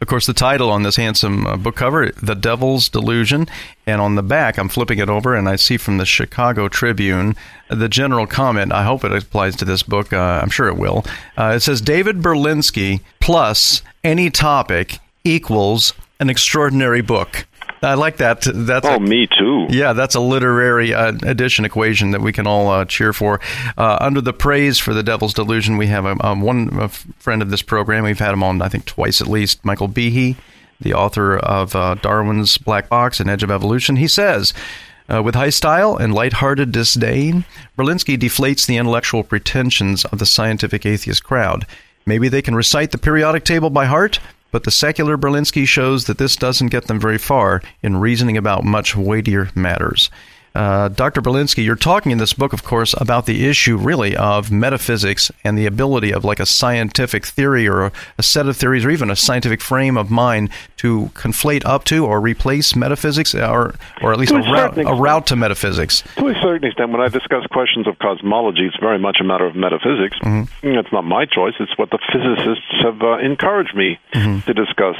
[0.00, 3.48] Of course, the title on this handsome uh, book cover, The Devil's Delusion.
[3.84, 7.34] And on the back, I'm flipping it over and I see from the Chicago Tribune
[7.68, 8.72] the general comment.
[8.72, 10.12] I hope it applies to this book.
[10.12, 11.04] Uh, I'm sure it will.
[11.36, 17.46] Uh, it says David Berlinski plus any topic equals an extraordinary book.
[17.82, 18.42] I like that.
[18.52, 19.66] That's oh, a, me too.
[19.70, 23.40] Yeah, that's a literary uh, addition equation that we can all uh, cheer for.
[23.76, 26.88] Uh, under the praise for the Devil's Delusion, we have a, um, um, one a
[26.88, 28.04] friend of this program.
[28.04, 29.64] We've had him on, I think, twice at least.
[29.64, 30.36] Michael Behe,
[30.80, 33.96] the author of uh, Darwin's Black Box and Edge of Evolution.
[33.96, 34.52] He says.
[35.10, 37.46] Uh, with high style and light-hearted disdain,
[37.78, 41.66] Berlinski deflates the intellectual pretensions of the scientific atheist crowd.
[42.04, 46.18] Maybe they can recite the periodic table by heart, but the secular Berlinski shows that
[46.18, 50.10] this doesn't get them very far in reasoning about much weightier matters.
[50.54, 51.22] Uh, Dr.
[51.22, 55.56] Berlinski, you're talking in this book, of course, about the issue really of metaphysics and
[55.56, 59.16] the ability of like a scientific theory or a, set of theories or even a
[59.16, 64.32] scientific frame of mind to conflate up to or replace metaphysics or, or at least
[64.32, 66.02] a route, a route to metaphysics.
[66.16, 69.44] To a certain extent, when I discuss questions of cosmology, it's very much a matter
[69.44, 70.16] of metaphysics.
[70.22, 70.78] Mm-hmm.
[70.78, 74.40] It's not my choice, it's what the physicists have uh, encouraged me mm-hmm.
[74.46, 74.96] to discuss.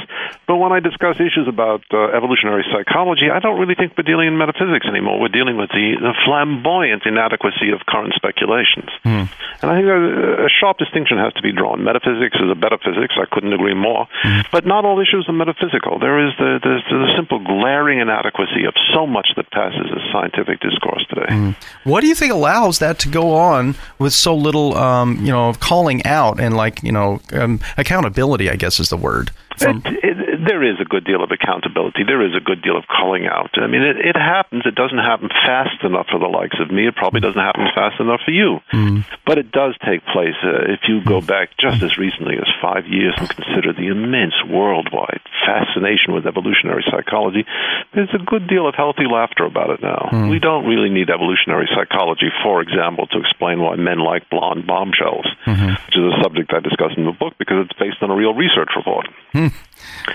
[0.47, 4.27] But when I discuss issues about uh, evolutionary psychology, I don't really think we're dealing
[4.27, 5.19] in metaphysics anymore.
[5.19, 8.89] We're dealing with the, the flamboyant inadequacy of current speculations.
[9.05, 9.29] Mm.
[9.61, 11.83] And I think a, a, sharp distinction has to be drawn.
[11.83, 13.15] Metaphysics is a better physics.
[13.15, 14.07] I couldn't agree more.
[14.23, 14.45] Mm.
[14.51, 15.33] But not all issues are
[15.69, 15.99] metaphysical.
[15.99, 20.59] There is the, the, the, simple glaring inadequacy of so much that passes as scientific
[20.59, 21.27] discourse today.
[21.29, 21.55] Mm.
[21.83, 25.53] What do you think allows that to go on with so little, um, you know,
[25.59, 28.49] calling out and like, you know, um, accountability?
[28.49, 29.31] I guess is the word.
[29.59, 32.03] From- it, it, there is a good deal of accountability.
[32.03, 33.51] There is a good deal of calling out.
[33.55, 34.63] I mean, it, it happens.
[34.65, 36.87] It doesn't happen fast enough for the likes of me.
[36.87, 38.59] It probably doesn't happen fast enough for you.
[38.73, 39.05] Mm.
[39.25, 40.35] But it does take place.
[40.43, 44.35] Uh, if you go back just as recently as five years and consider the immense
[44.47, 47.45] worldwide fascination with evolutionary psychology,
[47.93, 50.09] there's a good deal of healthy laughter about it now.
[50.11, 50.29] Mm.
[50.29, 55.27] We don't really need evolutionary psychology, for example, to explain why men like blonde bombshells,
[55.45, 55.75] mm-hmm.
[55.85, 58.33] which is a subject I discuss in the book because it's based on a real
[58.33, 59.07] research report.
[59.33, 59.48] Mm.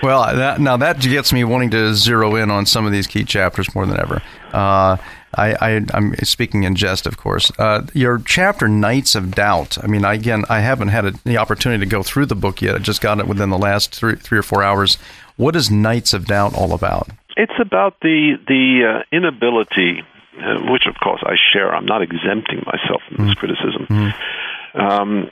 [0.03, 3.23] Well, that, now that gets me wanting to zero in on some of these key
[3.23, 4.21] chapters more than ever.
[4.53, 4.97] Uh,
[5.37, 7.51] I, am speaking in jest, of course.
[7.59, 9.77] Uh, your chapter, Nights of Doubt.
[9.83, 12.61] I mean, I, again, I haven't had a, the opportunity to go through the book
[12.61, 12.75] yet.
[12.75, 14.97] I just got it within the last three, three or four hours.
[15.35, 17.09] What is Nights of Doubt all about?
[17.35, 20.03] It's about the the uh, inability,
[20.39, 21.75] uh, which of course I share.
[21.75, 23.39] I'm not exempting myself from this mm-hmm.
[23.39, 23.87] criticism.
[23.89, 24.79] Mm-hmm.
[24.79, 25.31] Um,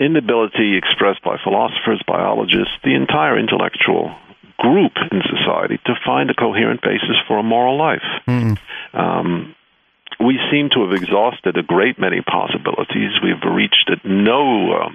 [0.00, 4.16] inability expressed by philosophers, biologists, the entire intellectual
[4.58, 8.04] group in society to find a coherent basis for a moral life.
[8.26, 8.58] Mm.
[8.92, 9.54] Um,
[10.18, 13.12] we seem to have exhausted a great many possibilities.
[13.22, 14.88] We've reached at no uh,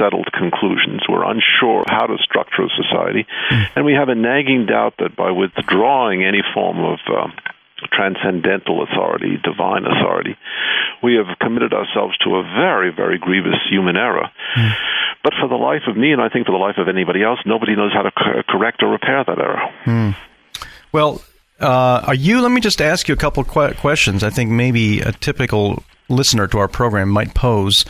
[0.00, 1.02] settled conclusions.
[1.08, 3.66] We're unsure how to structure a society, mm.
[3.76, 7.28] and we have a nagging doubt that by withdrawing any form of uh,
[7.92, 10.36] transcendental authority, divine authority,
[11.02, 14.28] we have committed ourselves to a very, very grievous human error.
[14.56, 14.72] Mm.
[15.22, 17.38] But for the life of me, and I think for the life of anybody else,
[17.44, 19.60] nobody knows how to co- correct or repair that error.
[19.84, 20.16] Mm.
[20.92, 21.22] Well,
[21.60, 22.40] uh, are you?
[22.40, 24.22] Let me just ask you a couple of questions.
[24.22, 27.84] I think maybe a typical listener to our program might pose.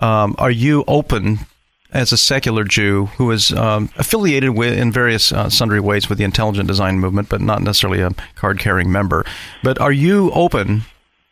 [0.00, 1.38] Um, are you open
[1.94, 6.18] as a secular Jew who is um, affiliated with in various uh, sundry ways with
[6.18, 9.24] the intelligent design movement, but not necessarily a card carrying member.
[9.62, 10.82] But are you open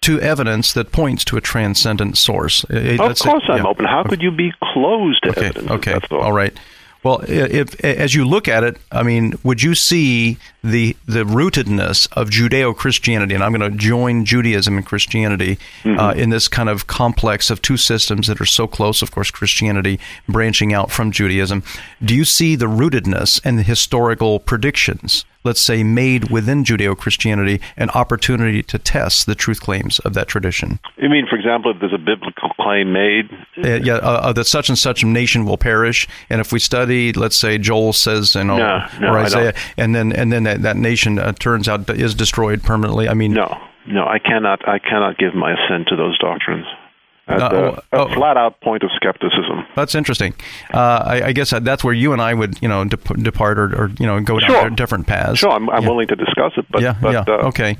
[0.02, 2.64] to evidence that points to a transcendent source?
[2.64, 3.66] Of course, say, I'm yeah.
[3.66, 3.84] open.
[3.84, 4.10] How okay.
[4.10, 5.46] could you be closed to okay.
[5.46, 5.70] evidence?
[5.70, 6.56] Okay, all right.
[7.02, 12.08] Well, if, as you look at it, I mean, would you see the the rootedness
[12.12, 15.98] of Judeo Christianity, and I'm going to join Judaism and Christianity mm-hmm.
[15.98, 19.02] uh, in this kind of complex of two systems that are so close?
[19.02, 21.64] Of course, Christianity branching out from Judaism.
[22.04, 27.60] Do you see the rootedness and the historical predictions let's say, made within Judeo Christianity
[27.76, 30.78] an opportunity to test the truth claims of that tradition?
[30.96, 33.30] You mean, for example, if there's a biblical claim made?
[33.58, 37.12] Uh, yeah, uh, uh, that such and such nation will perish, and if we study,
[37.12, 40.62] let's say, Joel says, you know, no, no, or Isaiah, and then and then that,
[40.62, 43.08] that nation uh, turns out is destroyed permanently.
[43.08, 46.66] I mean, no, no, I cannot, I cannot give my assent to those doctrines.
[47.28, 48.14] At Uh, a, oh, a oh.
[48.14, 49.64] flat out point of skepticism.
[49.76, 50.34] That's interesting.
[50.74, 53.66] Uh, I, I guess that's where you and I would, you know, dep- depart or,
[53.84, 54.70] or, you know, go down Sure.
[54.70, 55.38] different paths.
[55.38, 55.88] Sure, I'm, I'm Yeah.
[55.88, 57.24] willing to discuss it, but, yeah, but yeah.
[57.32, 57.76] Uh, okay.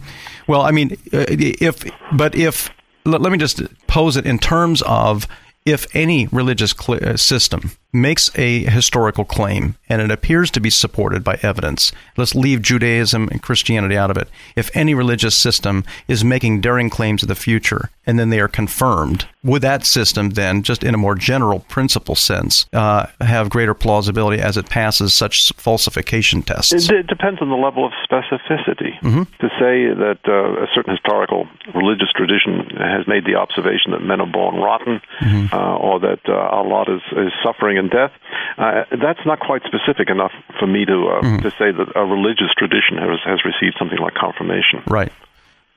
[0.46, 2.70] Well, I mean, uh, if but if
[3.04, 5.26] let, let me just pose it in terms of
[5.66, 10.70] if any religious cl- uh, system makes a historical claim and it appears to be
[10.70, 14.28] supported by evidence, let's leave Judaism and Christianity out of it.
[14.56, 18.48] If any religious system is making daring claims of the future and then they are
[18.48, 23.74] confirmed, would that system then, just in a more general principle sense, uh, have greater
[23.74, 26.72] plausibility as it passes such falsification tests?
[26.72, 28.98] It, it depends on the level of specificity.
[29.02, 29.22] Mm-hmm.
[29.22, 34.20] To say that uh, a certain historical religious tradition has made the observation that men
[34.20, 35.54] are born rotten, Mm-hmm.
[35.54, 38.12] uh, or that uh, Allah is, is suffering and death,
[38.58, 41.42] uh, that's not quite specific enough for me to uh, Mm-hmm.
[41.42, 44.82] to say that a religious tradition has has received something like confirmation.
[44.86, 45.12] Right.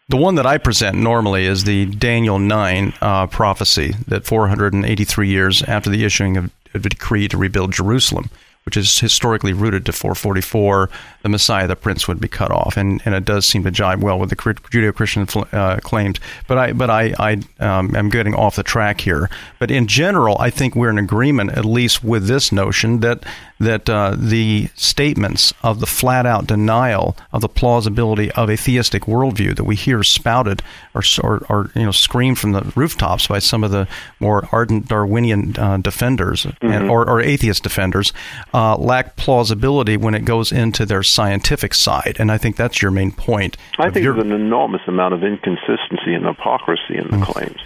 [0.10, 5.64] The one that I present normally is the Daniel 9 uh, prophecy that 483 years
[5.64, 8.30] after the issuing of a decree to rebuild Jerusalem,
[8.66, 10.90] which is historically rooted to 444,
[11.22, 14.02] the Messiah, the Prince, would be cut off, and, and it does seem to jibe
[14.02, 16.20] well with the Judeo-Christian uh, claims.
[16.48, 19.30] But I but I I um, am getting off the track here.
[19.60, 23.24] But in general, I think we're in agreement, at least with this notion that
[23.60, 29.56] that uh, the statements of the flat-out denial of the plausibility of a theistic worldview
[29.56, 30.62] that we hear spouted
[30.94, 33.88] or, or, or you know screamed from the rooftops by some of the
[34.20, 38.12] more ardent Darwinian uh, defenders and, or, or atheist defenders
[38.54, 42.92] uh, lack plausibility when it goes into their scientific side, and I think that's your
[42.92, 43.56] main point.
[43.80, 47.60] I think your- there's an enormous amount of inconsistency and hypocrisy in the claims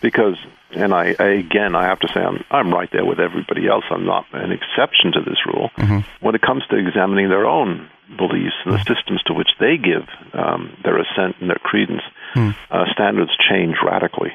[0.00, 0.36] because,
[0.72, 3.84] and I, I again, I have to say, I'm I'm right there with everybody else.
[3.90, 5.70] I'm not an exception to this rule.
[6.20, 10.08] When it comes to examining their own beliefs and the systems to which they give
[10.32, 12.02] um, their assent and their credence,
[12.70, 14.32] uh, standards change radically.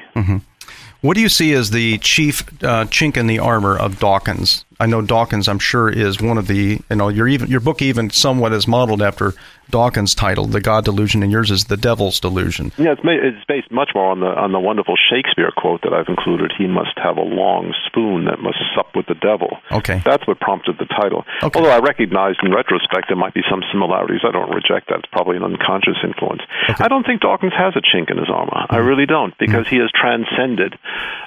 [1.02, 4.64] What do you see as the chief uh, chink in the armor of Dawkins?
[4.80, 7.82] I know Dawkins, I'm sure, is one of the you know your even your book
[7.82, 9.34] even somewhat is modeled after
[9.70, 13.44] Dawkins' title, "The God Delusion," and yours is "The Devil's Delusion." Yeah, it's, ma- it's
[13.48, 16.52] based much more on the on the wonderful Shakespeare quote that I've included.
[16.56, 19.58] He must have a long spoon that must sup with the devil.
[19.72, 20.02] Okay.
[20.04, 21.24] that's what prompted the title.
[21.42, 21.58] Okay.
[21.58, 25.00] Although I recognize in retrospect there might be some similarities, I don't reject that.
[25.00, 26.42] It's probably an unconscious influence.
[26.68, 28.66] I don't think Dawkins has a chink in his armor.
[28.70, 30.78] I really don't, because he has transcended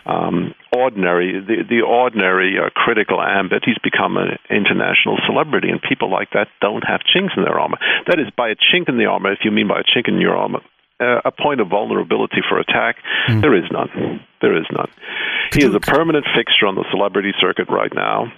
[0.05, 3.63] um, ordinary the the ordinary uh, critical ambit.
[3.65, 7.77] He's become an international celebrity, and people like that don't have chinks in their armor.
[8.07, 10.19] That is, by a chink in the armor, if you mean by a chink in
[10.19, 10.59] your armor,
[10.99, 14.19] uh, a point of vulnerability for attack, there is none.
[14.41, 14.89] There is none.
[15.53, 18.31] he is a permanent fixture on the celebrity circuit right now.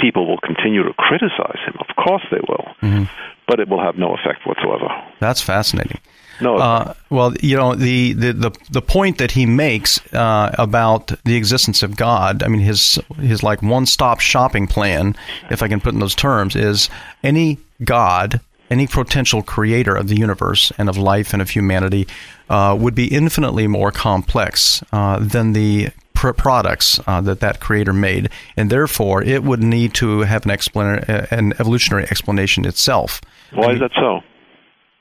[0.00, 1.74] People will continue to criticize him.
[1.80, 3.06] Of course they will.
[3.46, 4.88] But it will have no effect whatsoever.
[5.20, 5.98] That's fascinating.
[6.40, 11.12] No, Uh, well, you know the, the, the, the point that he makes uh, about
[11.24, 12.42] the existence of God.
[12.42, 15.14] I mean, his his like one stop shopping plan,
[15.50, 16.90] if I can put in those terms, is
[17.22, 18.40] any God,
[18.74, 22.04] any potential creator of the universe and of life and of humanity,
[22.48, 27.92] uh, would be infinitely more complex uh, than the pr- products uh, that that creator
[28.08, 28.24] made,
[28.58, 31.02] and therefore it would need to have an explan-
[31.38, 33.20] an evolutionary explanation itself.
[33.52, 34.20] why is that so?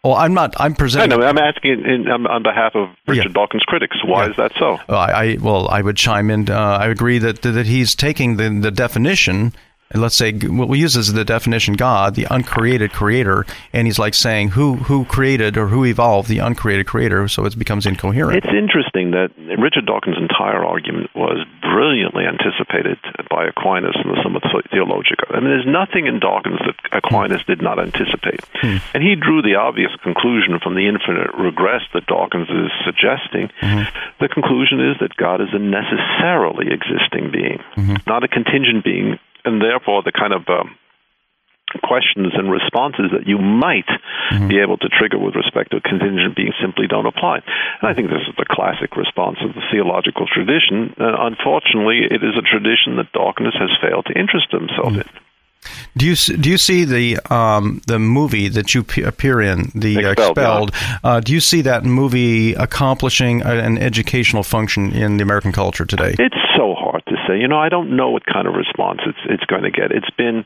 [0.05, 0.49] Well, I'm not.
[0.59, 1.17] I'm I presenting.
[1.19, 1.25] know.
[1.25, 3.39] I'm asking in, on, on behalf of Richard Yeah.
[3.39, 3.95] Dawkins' critics.
[4.05, 4.31] Why Yeah.
[4.31, 4.69] is that so?
[4.89, 6.49] Uh, I, I well, I would chime in.
[6.49, 9.53] Uh, I agree that that he's taking the the definition.
[9.93, 13.99] And let's say what we use as the definition God, the uncreated creator, and he's
[13.99, 18.43] like saying who who created or who evolved the uncreated creator, so it becomes incoherent.
[18.43, 22.97] It's interesting that Richard Dawkins' entire argument was brilliantly anticipated
[23.29, 24.39] by Aquinas in the Summa
[24.71, 25.25] Theologica.
[25.29, 28.41] I mean, there's nothing in Dawkins that Aquinas did not anticipate.
[28.61, 28.77] Hmm.
[28.93, 33.49] And he drew the obvious conclusion from the infinite regress that Dawkins is suggesting.
[33.61, 33.85] Mm-hmm.
[34.19, 37.97] The conclusion is that God is a necessarily existing being, mm-hmm.
[38.07, 40.75] not a contingent being, and therefore the kind of um,
[41.81, 43.89] questions and responses that you might
[44.47, 47.41] be able to trigger with respect to a contingent being simply don't apply.
[47.81, 50.93] And I think this is the classic response of the theological tradition.
[50.99, 55.09] Uh, unfortunately, it is a tradition that Dawkins has failed to interest himself in.
[55.95, 60.09] Do you do you see the um, the movie that you p- appear in, the
[60.09, 60.71] Expelled, Expelled?
[61.03, 66.15] Uh, do you see that movie accomplishing an educational function in the American culture today?
[66.19, 66.75] It's so
[67.13, 67.39] to say.
[67.39, 69.91] You know, I don't know what kind of response it's it's going to get.
[69.91, 70.45] It's been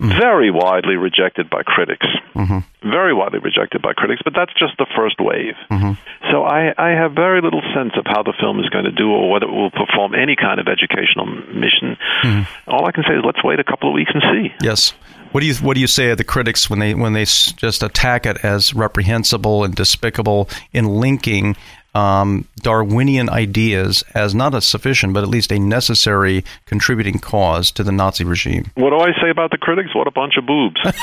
[0.00, 0.08] mm-hmm.
[0.08, 2.06] very widely rejected by critics.
[2.34, 2.90] Mm-hmm.
[2.90, 5.54] Very widely rejected by critics, but that's just the first wave.
[5.70, 5.92] Mm-hmm.
[6.30, 9.10] So I, I have very little sense of how the film is going to do
[9.10, 11.96] or whether it will perform any kind of educational mission.
[12.22, 12.70] Mm-hmm.
[12.70, 14.54] All I can say is let's wait a couple of weeks and see.
[14.60, 14.94] Yes.
[15.32, 17.82] What do you what do you say of the critics when they when they just
[17.82, 21.56] attack it as reprehensible and despicable in linking
[21.96, 27.82] um, Darwinian ideas as not a sufficient, but at least a necessary contributing cause to
[27.82, 28.70] the Nazi regime.
[28.74, 29.94] What do I say about the critics?
[29.94, 30.78] What a bunch of boobs.
[30.84, 30.94] and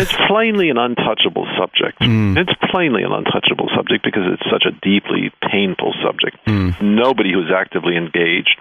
[0.00, 2.00] it's plainly an untouchable subject.
[2.00, 2.36] Mm.
[2.36, 6.36] It's plainly an untouchable subject because it's such a deeply painful subject.
[6.46, 6.82] Mm.
[6.82, 8.60] Nobody who's actively engaged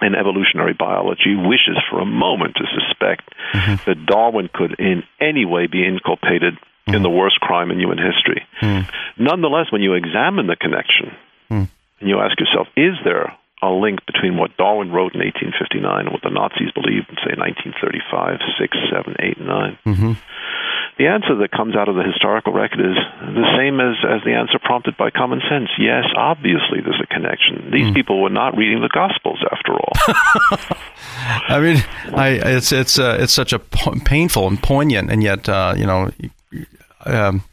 [0.00, 3.74] in evolutionary biology wishes for a moment to suspect mm-hmm.
[3.86, 6.56] that Darwin could in any way be inculpated
[6.88, 6.94] mm.
[6.94, 8.42] in the worst crime in human history.
[8.60, 8.88] Mm.
[9.18, 11.12] Nonetheless, when you examine the connection
[11.50, 11.68] mm.
[12.00, 16.10] and you ask yourself, is there a link between what Darwin wrote in 1859 and
[16.10, 19.78] what the Nazis believed in, say, 1935, 6, 7, 8, 9?
[19.86, 20.12] Mm-hmm.
[20.98, 24.34] The answer that comes out of the historical record is the same as, as the
[24.36, 25.70] answer prompted by common sense.
[25.78, 27.70] Yes, obviously there's a connection.
[27.72, 27.94] These mm.
[27.94, 29.92] people were not reading the Gospels after all.
[31.48, 31.82] I mean,
[32.14, 36.10] I, it's it's uh, it's such a painful and poignant, and yet uh, you know
[37.04, 37.44] um,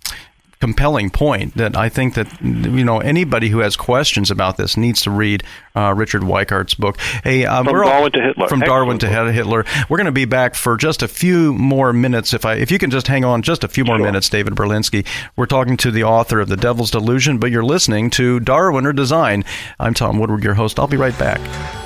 [0.59, 5.01] compelling point that I think that you know anybody who has questions about this needs
[5.03, 5.43] to read
[5.75, 6.99] uh, Richard Weikart's book.
[7.23, 8.47] Hey, uh, from Darwin all, to Hitler.
[8.47, 9.65] From Darwin to Hitler.
[9.87, 12.33] We're going to be back for just a few more minutes.
[12.33, 14.05] If I, if you can just hang on just a few more sure.
[14.05, 15.05] minutes, David Berlinski.
[15.35, 18.93] We're talking to the author of The Devil's Delusion, but you're listening to Darwin or
[18.93, 19.43] Design.
[19.79, 20.79] I'm Tom Woodward, your host.
[20.79, 21.39] I'll be right back.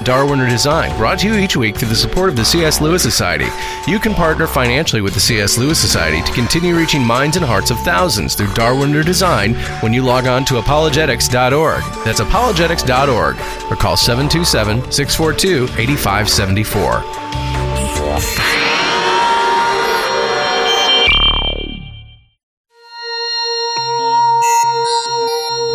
[0.03, 2.81] Darwin or Design, brought to you each week through the support of the C.S.
[2.81, 3.47] Lewis Society.
[3.87, 5.57] You can partner financially with the C.S.
[5.57, 9.93] Lewis Society to continue reaching minds and hearts of thousands through Darwin or Design when
[9.93, 11.83] you log on to apologetics.org.
[12.05, 13.35] That's apologetics.org
[13.73, 17.03] or call 727 642 8574.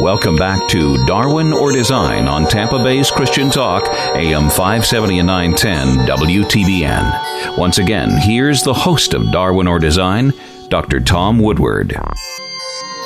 [0.00, 3.84] Welcome back to Darwin or Design on Tampa Bay's Christian Talk,
[4.14, 7.58] AM 570 and 910 WTBN.
[7.58, 10.32] Once again, here's the host of Darwin or Design,
[10.68, 11.00] Dr.
[11.00, 11.96] Tom Woodward.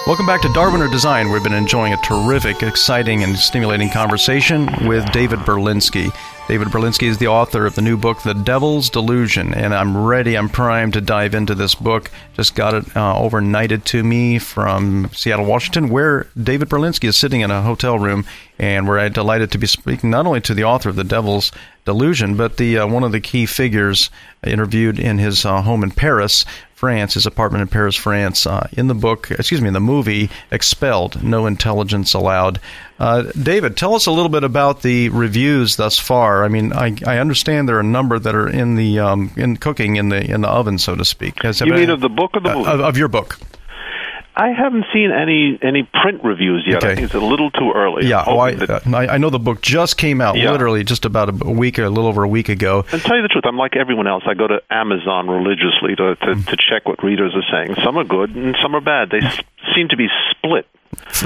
[0.04, 1.30] Welcome back to Darwin or Design.
[1.30, 6.12] We've been enjoying a terrific, exciting, and stimulating conversation with David Berlinski.
[6.48, 10.36] David Berlinski is the author of the new book, The Devil's Delusion, and I'm ready,
[10.36, 12.10] I'm primed to dive into this book.
[12.34, 17.42] Just got it uh, overnighted to me from Seattle, Washington, where David Berlinski is sitting
[17.42, 18.24] in a hotel room,
[18.58, 21.52] and we're delighted to be speaking not only to the author of The Devil's
[21.84, 24.10] Delusion, but the uh, one of the key figures
[24.44, 26.44] interviewed in his uh, home in Paris
[26.82, 28.44] France, his apartment in Paris, France.
[28.44, 32.58] Uh, in the book, excuse me, in the movie, Expelled, No Intelligence Allowed.
[32.98, 36.42] Uh, David, tell us a little bit about the reviews thus far.
[36.42, 39.58] I mean, I, I understand there are a number that are in the um, in
[39.58, 41.44] cooking in the in the oven, so to speak.
[41.44, 42.68] Has you mean of the book or the movie?
[42.68, 43.38] Uh, of, of your book.
[44.34, 46.78] I haven't seen any any print reviews yet.
[46.78, 46.92] Okay.
[46.92, 48.06] I think it's a little too early.
[48.06, 50.50] Yeah, oh, I, uh, I, know the book just came out, yeah.
[50.50, 52.84] literally just about a week, a little over a week ago.
[52.92, 54.24] And tell you the truth, I'm like everyone else.
[54.26, 56.46] I go to Amazon religiously to to, mm.
[56.46, 57.76] to check what readers are saying.
[57.84, 59.10] Some are good and some are bad.
[59.10, 59.40] They s-
[59.74, 60.66] seem to be split.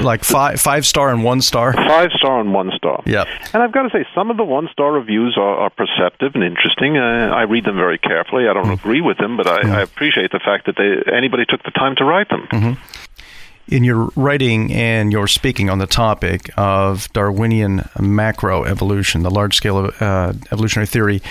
[0.01, 1.73] Like five five star and one star.
[1.73, 3.01] Five star and one star.
[3.05, 3.25] Yeah.
[3.53, 6.43] And I've got to say, some of the one star reviews are, are perceptive and
[6.43, 6.97] interesting.
[6.97, 8.47] Uh, I read them very carefully.
[8.47, 8.73] I don't mm.
[8.73, 9.71] agree with them, but I, mm.
[9.71, 12.47] I, appreciate the fact that they anybody took the time to write them.
[12.51, 13.03] Mm-hmm
[13.69, 19.91] in your writing and your speaking on the topic of Darwinian macroevolution, the large scale
[19.99, 21.21] uh, evolutionary theory,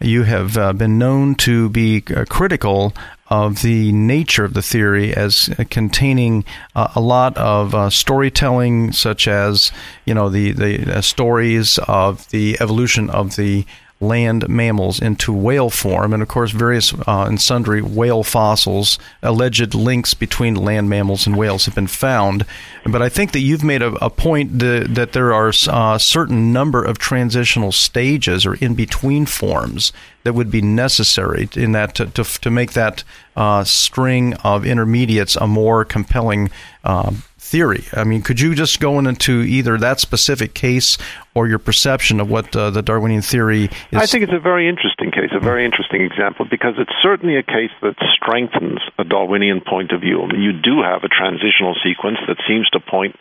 [0.00, 2.92] you have uh, been known to be uh, critical
[3.28, 9.26] of the nature of the theory as containing uh, a lot of uh, storytelling, such
[9.26, 9.72] as
[10.04, 13.66] you know the the uh, stories of the evolution of the
[14.00, 19.74] land mammals into whale form, and of course, various uh, and sundry whale fossils, alleged
[19.74, 22.44] links between land mammals and whales have been found.
[22.84, 25.98] But I think that you've made a, a point that, that there are a uh,
[25.98, 29.92] certain number of transitional stages or in between forms
[30.24, 33.02] that would be necessary in that to, to, to make that
[33.36, 36.50] uh, string of intermediates a more compelling
[36.84, 37.12] uh,
[37.46, 37.84] theory.
[37.92, 40.98] I mean, could you just go into either that specific case
[41.34, 43.98] or your perception of what uh, the Darwinian theory is?
[44.02, 47.42] I think it's a very interesting case, a very interesting example, because it's certainly a
[47.42, 50.22] case that strengthens a Darwinian point of view.
[50.22, 53.14] I mean, you do have a transitional sequence that seems to point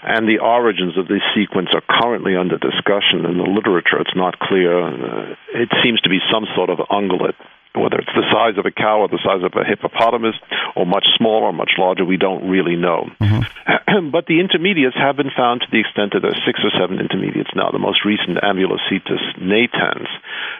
[0.00, 3.98] and the origins of this sequence are currently under discussion in the literature.
[3.98, 4.70] It's not clear.
[4.78, 7.34] Uh, it seems to be some sort of ungulate
[7.80, 10.36] whether it's the size of a cow or the size of a hippopotamus,
[10.76, 13.10] or much smaller or much larger, we don't really know.
[13.20, 14.10] Mm-hmm.
[14.14, 17.00] but the intermediates have been found to the extent that there are six or seven
[17.00, 17.70] intermediates now.
[17.70, 20.08] The most recent Ambulocetus natans,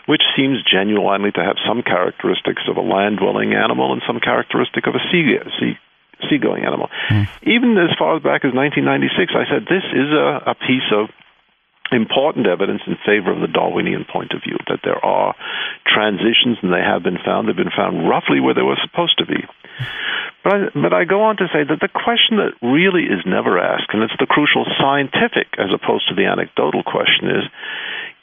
[0.06, 4.94] which seems genuinely to have some characteristics of a land-dwelling animal and some characteristic of
[4.94, 5.78] a sea, sea
[6.28, 6.88] seagoing animal.
[7.10, 7.28] Mm.
[7.42, 11.10] Even as far back as 1996, I said this is a, a piece of
[11.92, 15.34] important evidence in favor of the Darwinian point of view that there are
[15.86, 17.48] transitions and they have been found.
[17.48, 19.40] They've been found roughly where they were supposed to be.
[20.44, 23.58] But I, but I go on to say that the question that really is never
[23.58, 27.46] asked, and it's the crucial scientific as opposed to the anecdotal question, is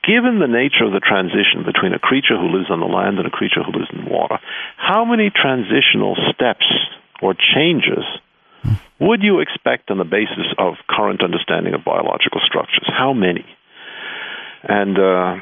[0.05, 3.27] given the nature of the transition between a creature who lives on the land and
[3.27, 4.39] a creature who lives in water,
[4.77, 6.65] how many transitional steps
[7.21, 8.05] or changes
[8.99, 12.87] would you expect on the basis of current understanding of biological structures?
[12.87, 13.45] How many?
[14.67, 15.37] And uh,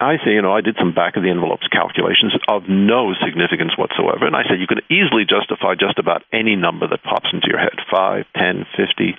[0.00, 3.78] I say, you know, I did some back of the envelopes calculations of no significance
[3.78, 4.26] whatsoever.
[4.26, 7.62] And I said, you can easily justify just about any number that pops into your
[7.62, 9.14] head 5, 10, 50,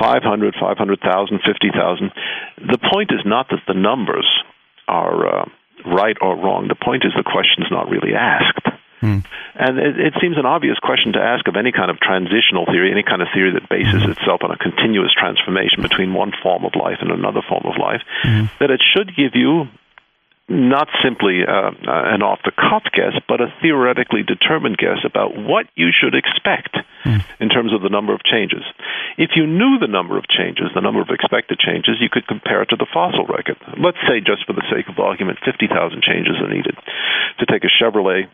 [0.00, 2.12] 500, 500,000, 50,000.
[2.70, 4.26] The point is not that the numbers
[4.86, 5.44] are uh,
[5.84, 6.68] right or wrong.
[6.68, 8.73] The point is the question is not really asked.
[9.04, 9.24] Mm.
[9.54, 12.90] And it, it, seems an obvious question to ask of any kind of transitional theory,
[12.90, 14.10] any kind of theory that bases mm.
[14.16, 18.00] itself on a continuous transformation between one form of life and another form of life,
[18.24, 18.50] mm.
[18.58, 19.68] that it should give you
[20.48, 25.64] not simply uh, an off the cuff guess, but a theoretically determined guess about what
[25.74, 27.24] you should expect mm.
[27.40, 28.60] in terms of the number of changes.
[29.16, 32.60] If you knew the number of changes, the number of expected changes, you could compare
[32.60, 33.56] it to the fossil record.
[33.80, 35.68] Let's say, just for the sake of argument, 50,000
[36.02, 36.76] changes are needed
[37.40, 38.28] to take a Chevrolet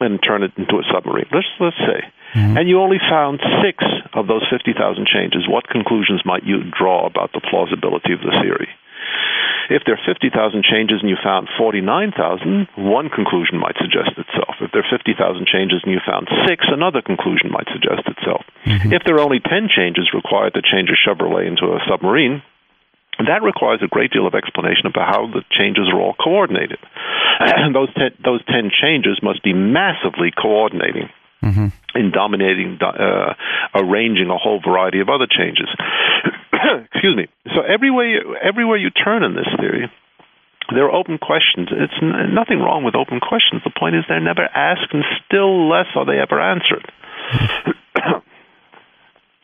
[0.00, 1.28] and turn it into a submarine.
[1.32, 2.00] Let's let's say,
[2.34, 2.56] mm-hmm.
[2.56, 3.84] and you only found six
[4.14, 5.48] of those fifty thousand changes.
[5.48, 8.68] What conclusions might you draw about the plausibility of the theory?
[9.68, 10.30] If there are 50,000
[10.62, 14.62] changes and you found 49,000, one conclusion might suggest itself.
[14.62, 18.46] If there are 50,000 changes and you found six, another conclusion might suggest itself.
[18.64, 18.94] Mm-hmm.
[18.94, 22.42] If there are only 10 changes required to change a Chevrolet into a submarine,
[23.18, 26.78] that requires a great deal of explanation about how the changes are all coordinated.
[27.40, 31.08] And those ten, those ten changes must be massively coordinating
[31.42, 31.68] mm-hmm.
[31.96, 33.34] in dominating, uh,
[33.74, 35.68] arranging a whole variety of other changes.
[36.92, 37.28] Excuse me.
[37.54, 39.90] So everywhere you, everywhere you turn in this theory,
[40.74, 41.68] there are open questions.
[41.70, 43.62] It's n- nothing wrong with open questions.
[43.64, 46.90] The point is they're never asked, and still less are they ever answered.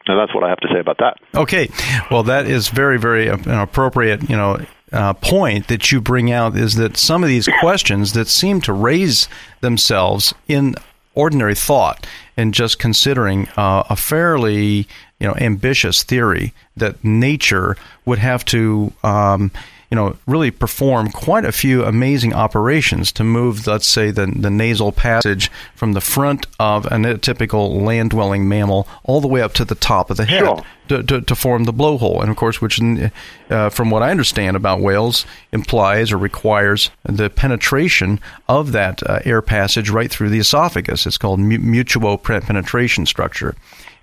[0.06, 1.18] And that's what I have to say about that.
[1.34, 1.68] Okay.
[2.10, 4.58] Well, that is very, very uh, appropriate, you know,
[4.92, 8.72] uh, point that you bring out is that some of these questions that seem to
[8.72, 9.28] raise
[9.60, 10.74] themselves in
[11.14, 14.86] ordinary thought and just considering uh, a fairly
[15.18, 19.50] you know ambitious theory that nature would have to um,
[19.92, 24.48] you know, really perform quite a few amazing operations to move, let's say, the, the
[24.48, 29.52] nasal passage from the front of a typical land dwelling mammal all the way up
[29.52, 30.46] to the top of the head.
[30.46, 30.62] Sure.
[30.88, 34.56] To, to, to, form the blowhole, and of course, which, uh, from what I understand
[34.56, 38.18] about whales, implies or requires the penetration
[38.48, 41.06] of that uh, air passage right through the esophagus.
[41.06, 43.54] It's called mutuo penetration structure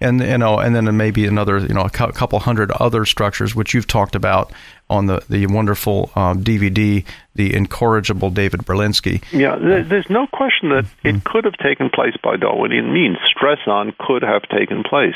[0.02, 3.74] and you know, and then maybe another, you know, a couple hundred other structures which
[3.74, 4.52] you've talked about
[4.89, 9.24] on the the wonderful um, DVD, the incorrigible David Berlinski.
[9.32, 11.08] Yeah, there's no question that mm-hmm.
[11.08, 13.18] it could have taken place by Darwinian means.
[13.36, 15.16] Stress on could have taken place,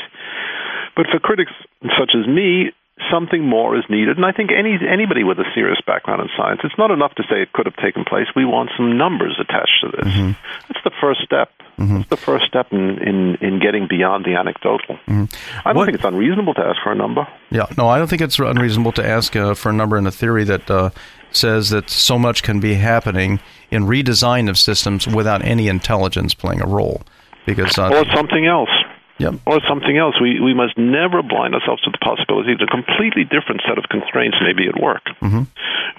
[0.96, 1.52] but for critics
[1.98, 2.72] such as me,
[3.10, 4.16] something more is needed.
[4.16, 7.22] And I think any anybody with a serious background in science, it's not enough to
[7.28, 8.26] say it could have taken place.
[8.36, 10.14] We want some numbers attached to this.
[10.14, 10.72] Mm-hmm.
[11.04, 11.50] First step.
[11.78, 12.02] Mm-hmm.
[12.08, 14.96] The first step in, in, in getting beyond the anecdotal.
[15.06, 15.24] Mm-hmm.
[15.66, 17.28] I don't what, think it's unreasonable to ask for a number.
[17.50, 20.10] Yeah, no, I don't think it's unreasonable to ask uh, for a number in a
[20.10, 20.90] theory that uh,
[21.30, 23.38] says that so much can be happening
[23.70, 27.02] in redesign of systems without any intelligence playing a role.
[27.44, 28.70] Because uh, or something else.
[29.18, 29.34] Yep.
[29.44, 30.14] Or something else.
[30.18, 33.84] We, we must never blind ourselves to the possibility that a completely different set of
[33.90, 35.04] constraints may be at work.
[35.20, 35.42] Mm-hmm.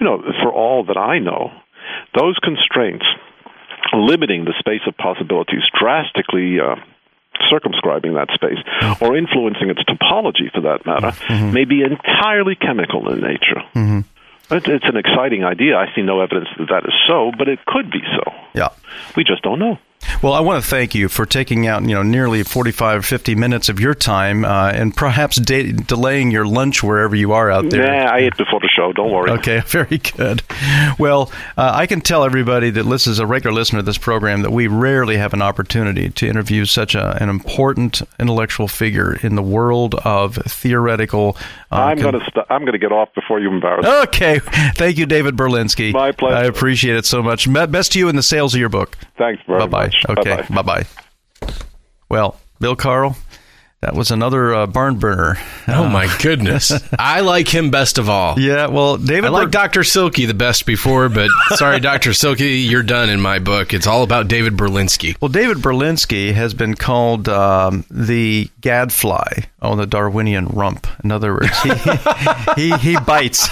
[0.00, 1.52] You know, for all that I know,
[2.18, 3.06] those constraints
[3.92, 6.76] limiting the space of possibilities, drastically uh,
[7.50, 8.58] circumscribing that space,
[9.00, 11.52] or influencing its topology for that matter, mm-hmm.
[11.52, 13.62] may be entirely chemical in nature.
[13.74, 14.00] Mm-hmm.
[14.48, 15.76] It's an exciting idea.
[15.76, 18.32] I see no evidence that that is so, but it could be so.
[18.54, 18.68] Yeah.
[19.16, 19.78] We just don't know.
[20.22, 23.68] Well, I want to thank you for taking out you know nearly 45 50 minutes
[23.68, 27.84] of your time uh, and perhaps de- delaying your lunch wherever you are out there.
[27.84, 28.92] Yeah, I ate before the show.
[28.92, 29.30] Don't worry.
[29.32, 30.42] Okay, very good.
[30.98, 34.42] Well, uh, I can tell everybody that this is a regular listener to this program
[34.42, 39.34] that we rarely have an opportunity to interview such a, an important intellectual figure in
[39.34, 41.36] the world of theoretical.
[41.72, 43.84] Uh, I'm con- going to st- I'm going to get off before you embarrass.
[43.84, 43.90] Me.
[44.04, 44.38] Okay,
[44.76, 45.92] thank you, David Berlinski.
[45.92, 46.36] My pleasure.
[46.36, 47.52] I appreciate it so much.
[47.52, 48.96] Best to you in the sales of your book.
[49.18, 49.86] Thanks very Bye-bye.
[49.86, 50.04] much.
[50.18, 50.84] Okay, bye bye.
[52.08, 53.16] Well, Bill Carl,
[53.80, 55.38] that was another uh, barn burner.
[55.68, 56.72] Oh my goodness!
[56.98, 58.38] I like him best of all.
[58.38, 59.24] Yeah, well, David.
[59.26, 63.38] I like Doctor Silky the best before, but sorry, Doctor Silky, you're done in my
[63.40, 63.74] book.
[63.74, 65.20] It's all about David Berlinski.
[65.20, 70.86] Well, David Berlinski has been called um, the gadfly on the Darwinian rump.
[71.04, 71.70] In other words, he
[72.56, 73.48] he, he bites,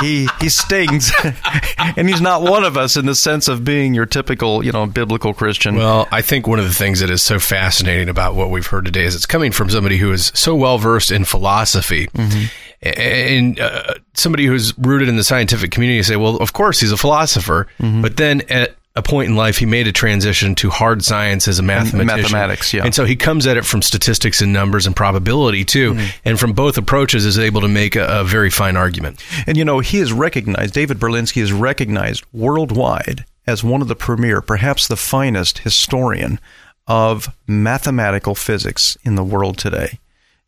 [0.00, 1.12] he he stings,
[1.96, 4.86] and he's not one of us in the sense of being your typical, you know,
[4.86, 5.76] biblical Christian.
[5.76, 8.84] Well, I think one of the things that is so fascinating about what we've heard
[8.84, 12.06] today is it's coming from somebody who is so well versed in philosophy.
[12.08, 12.44] Mm-hmm.
[12.84, 16.96] And uh, somebody who's rooted in the scientific community say, well, of course he's a
[16.96, 18.02] philosopher, mm-hmm.
[18.02, 21.58] but then at a point in life, he made a transition to hard science as
[21.58, 22.06] a mathematician.
[22.06, 22.84] Mathematics, yeah.
[22.84, 25.94] And so he comes at it from statistics and numbers and probability too.
[25.94, 26.28] Mm-hmm.
[26.28, 29.22] And from both approaches, is able to make a, a very fine argument.
[29.46, 30.74] And you know, he is recognized.
[30.74, 36.38] David Berlinski is recognized worldwide as one of the premier, perhaps the finest historian
[36.86, 39.98] of mathematical physics in the world today.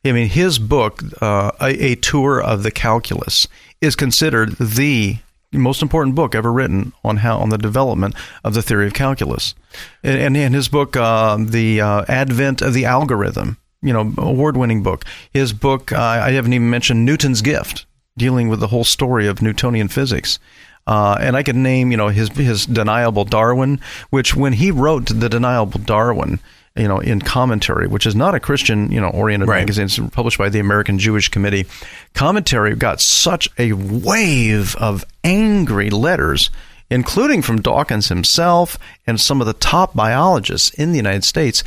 [0.05, 3.49] I mean, his book, uh, a, a, Tour of the Calculus,
[3.81, 5.17] is considered the
[5.59, 9.55] most important book ever written on how on the development of the theory of calculus.
[10.03, 15.05] And in his book, uh, The uh, Advent of the Algorithm, you know, award-winning book.
[15.31, 17.87] His book, uh, I haven't even mentioned Newton's Gift,
[18.17, 20.39] dealing with the whole story of Newtonian physics.
[20.87, 23.81] Uh, and I could name, you know, his his deniable Darwin,
[24.11, 26.41] which when he wrote the deniable Darwin,
[26.77, 29.61] you know, in commentary, which is not a Christian, you know, oriented right.
[29.61, 29.85] magazine.
[29.85, 31.67] It's published by the American Jewish Committee.
[32.15, 36.51] Commentary got such a wave of angry letters,
[36.91, 41.63] including from Dawkins himself and some of the top biologists in the United States.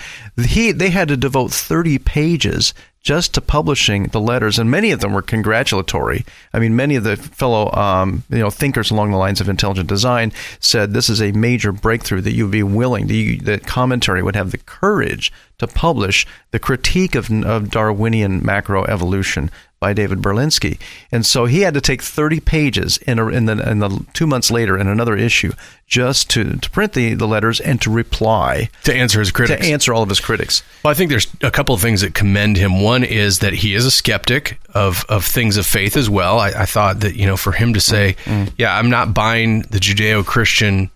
[0.45, 2.73] He they had to devote 30 pages
[3.07, 6.25] just to publishing the letters, and many of them were congratulatory.
[6.51, 9.87] I mean, many of the fellow um, you know thinkers along the lines of intelligent
[9.87, 14.35] design said this is a major breakthrough that you'd be willing, that, that commentary would
[14.35, 19.49] have the courage to publish the critique of, of Darwinian macroevolution
[19.79, 20.79] by David Berlinski.
[21.11, 24.25] And so he had to take 30 pages in, a, in, the, in the two
[24.25, 25.51] months later in another issue
[25.85, 28.69] just to, to print the, the letters and to reply.
[28.83, 29.61] To answer his critics.
[29.61, 30.63] To answer all of his critics.
[30.83, 32.81] Well, I think there's a couple of things that commend him.
[32.81, 36.39] One is that he is a skeptic of, of things of faith as well.
[36.39, 38.53] I, I thought that, you know, for him to say, mm-hmm.
[38.57, 40.89] yeah, I'm not buying the Judeo Christian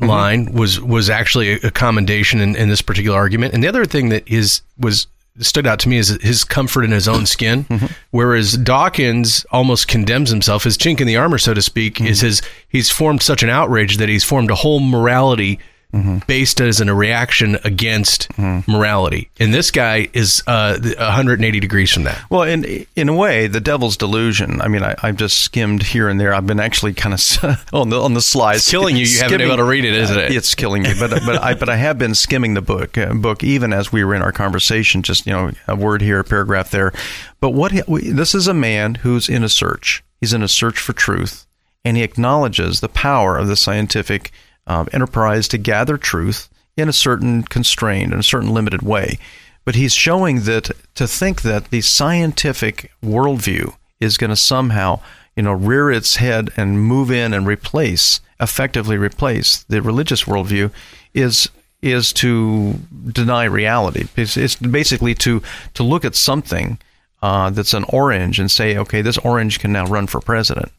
[0.00, 0.08] Mm-hmm.
[0.08, 3.52] line was was actually a, commendation in, in, this particular argument.
[3.52, 5.06] And the other thing that is was
[5.38, 7.64] stood out to me is his comfort in his own skin.
[7.70, 7.86] Mm-hmm.
[8.10, 10.64] Whereas Dawkins almost condemns himself.
[10.64, 12.08] His chink in the armor, so to speak, mm-hmm.
[12.08, 15.60] is his he's formed such an outrage that he's formed a whole morality
[15.92, 16.18] mm-hmm.
[16.26, 18.70] based as in a reaction against mm-hmm.
[18.70, 19.30] morality.
[19.38, 22.22] And this guy is uh, 180 degrees from that.
[22.30, 24.60] Well, in in a way, the devil's delusion.
[24.60, 26.34] I mean, I, have just skimmed here and there.
[26.34, 28.60] I've been actually kind of on the on the slides.
[28.60, 29.00] It's killing you.
[29.00, 30.32] You skimming, haven't been able to read it, isn't it?
[30.32, 30.92] It's killing me.
[30.98, 34.04] But but I but I have been skimming the book uh, book even as we
[34.04, 35.02] were in our conversation.
[35.02, 36.92] Just you know, a word here, a paragraph there.
[37.40, 40.04] But what this is a man who's in a search.
[40.20, 41.46] He's in a search for truth,
[41.84, 44.30] and he acknowledges the power of the scientific
[44.70, 49.18] um, enterprise to gather truth in a certain constrained, in a certain limited way.
[49.64, 55.00] But he's showing that to think that the scientific worldview is going to somehow,
[55.34, 60.70] you know, rear its head and move in and replace, effectively replace the religious worldview,
[61.14, 61.50] is
[61.82, 62.74] is to
[63.10, 64.06] deny reality.
[64.14, 65.42] It's, it's basically to
[65.74, 66.78] to look at something
[67.22, 70.70] uh, that's an orange and say, okay, this orange can now run for president.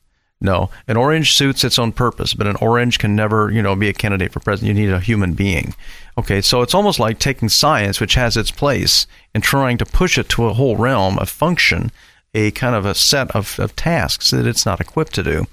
[0.43, 3.89] No, an orange suits its own purpose, but an orange can never, you know, be
[3.89, 4.75] a candidate for president.
[4.75, 5.75] You need a human being.
[6.17, 10.17] Okay, so it's almost like taking science, which has its place, and trying to push
[10.17, 11.91] it to a whole realm, a function,
[12.33, 15.45] a kind of a set of, of tasks that it's not equipped to do.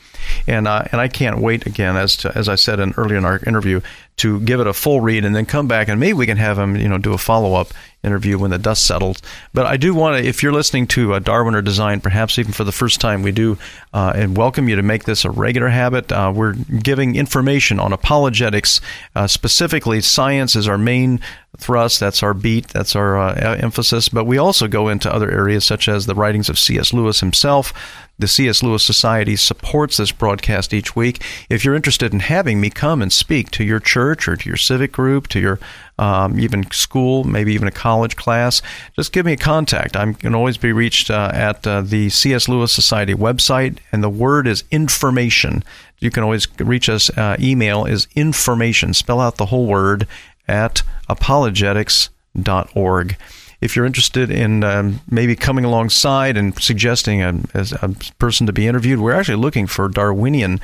[0.47, 3.25] And uh, and I can't wait again, as to, as I said in, earlier in
[3.27, 3.83] our interview,
[4.19, 6.59] to give it a full read and then come back and maybe we can have
[6.59, 7.73] him, you know, do a follow up
[8.03, 9.21] interview when the dust settles.
[9.53, 12.53] But I do want to, if you're listening to uh, Darwin or Design, perhaps even
[12.53, 13.59] for the first time, we do
[13.93, 16.13] uh, and welcome you to make this a regular habit.
[16.13, 18.81] Uh, we're giving information on apologetics,
[19.17, 21.21] uh, specifically science is our main
[21.57, 21.99] thrust.
[21.99, 22.69] That's our beat.
[22.69, 24.09] That's our uh, emphasis.
[24.09, 26.93] But we also go into other areas such as the writings of C.S.
[26.93, 27.73] Lewis himself,
[28.19, 28.63] the C.S.
[28.63, 31.23] Lewis Society supports this broadcast each week.
[31.49, 34.57] If you're interested in having me come and speak to your church or to your
[34.57, 35.59] civic group, to your
[35.99, 38.63] um, even school, maybe even a college class,
[38.95, 39.97] just give me a contact.
[39.97, 42.49] I can always be reached uh, at uh, the C.S.
[42.49, 45.65] Lewis Society website, and the word is information.
[45.99, 47.11] You can always reach us.
[47.11, 48.95] Uh, email is information.
[48.95, 50.07] Spell out the whole word
[50.47, 53.17] at apologetics.org
[53.61, 57.89] if you're interested in um, maybe coming alongside and suggesting a, a,
[58.19, 60.61] person to be interviewed, we're actually looking for Darwinian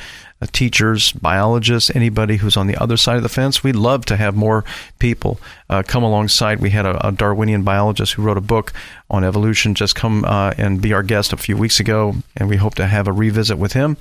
[0.52, 3.62] teachers, biologists, anybody who's on the other side of the fence.
[3.62, 4.64] We'd love to have more
[4.98, 5.38] people
[5.70, 6.60] uh, come alongside.
[6.60, 8.72] We had a, a, Darwinian biologist who wrote a book
[9.10, 12.56] on evolution just come uh, and be our guest a few weeks ago, and we
[12.56, 13.96] hope to have a revisit with him.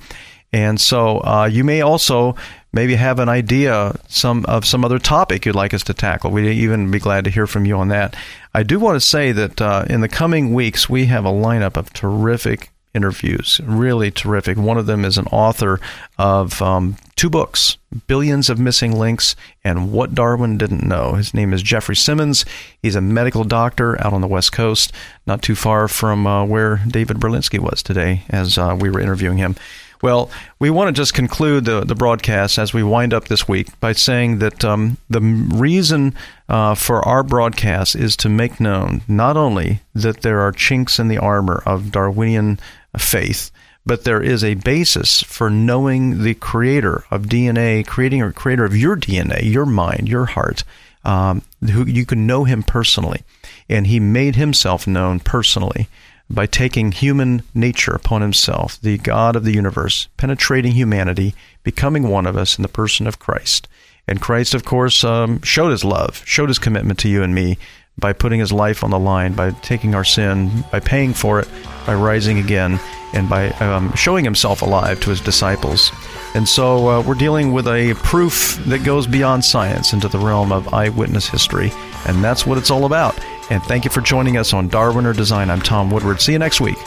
[0.52, 2.36] And so uh, you may also
[2.72, 6.30] maybe have an idea some of some other topic you'd like us to tackle.
[6.30, 8.14] We'd even be glad to hear from you on that.
[8.52, 11.76] I do want to say that uh, in the coming weeks we have a lineup
[11.76, 14.56] of terrific interviews, really terrific.
[14.56, 15.80] One of them is an author
[16.18, 17.76] of um, two books,
[18.06, 21.14] Billions of Missing Links and What Darwin Didn't Know.
[21.14, 22.44] His name is Jeffrey Simmons.
[22.82, 24.92] He's a medical doctor out on the West Coast,
[25.26, 29.38] not too far from uh, where David Berlinski was today as uh, we were interviewing
[29.38, 29.56] him.
[30.04, 33.68] Well, we want to just conclude the, the broadcast as we wind up this week
[33.80, 36.14] by saying that um, the reason
[36.46, 41.08] uh, for our broadcast is to make known not only that there are chinks in
[41.08, 42.60] the armor of Darwinian
[42.98, 43.50] faith,
[43.86, 48.76] but there is a basis for knowing the creator of DNA, creating a creator of
[48.76, 50.64] your DNA, your mind, your heart,
[51.04, 51.42] um,
[51.72, 53.22] who you can know him personally.
[53.68, 55.88] And he made himself known personally
[56.30, 62.26] by taking human nature upon himself, the God of the universe, penetrating humanity, becoming one
[62.26, 63.68] of us in the person of Christ.
[64.08, 67.58] And Christ, of course, um, showed his love, showed his commitment to you and me
[67.98, 71.48] by putting his life on the line, by taking our sin, by paying for it,
[71.86, 72.80] by rising again,
[73.12, 75.92] and by um, showing himself alive to his disciples.
[76.34, 80.50] And so uh, we're dealing with a proof that goes beyond science into the realm
[80.50, 81.70] of eyewitness history.
[82.06, 83.16] And that's what it's all about.
[83.50, 85.48] And thank you for joining us on Darwin or Design.
[85.48, 86.20] I'm Tom Woodward.
[86.20, 86.78] See you next week.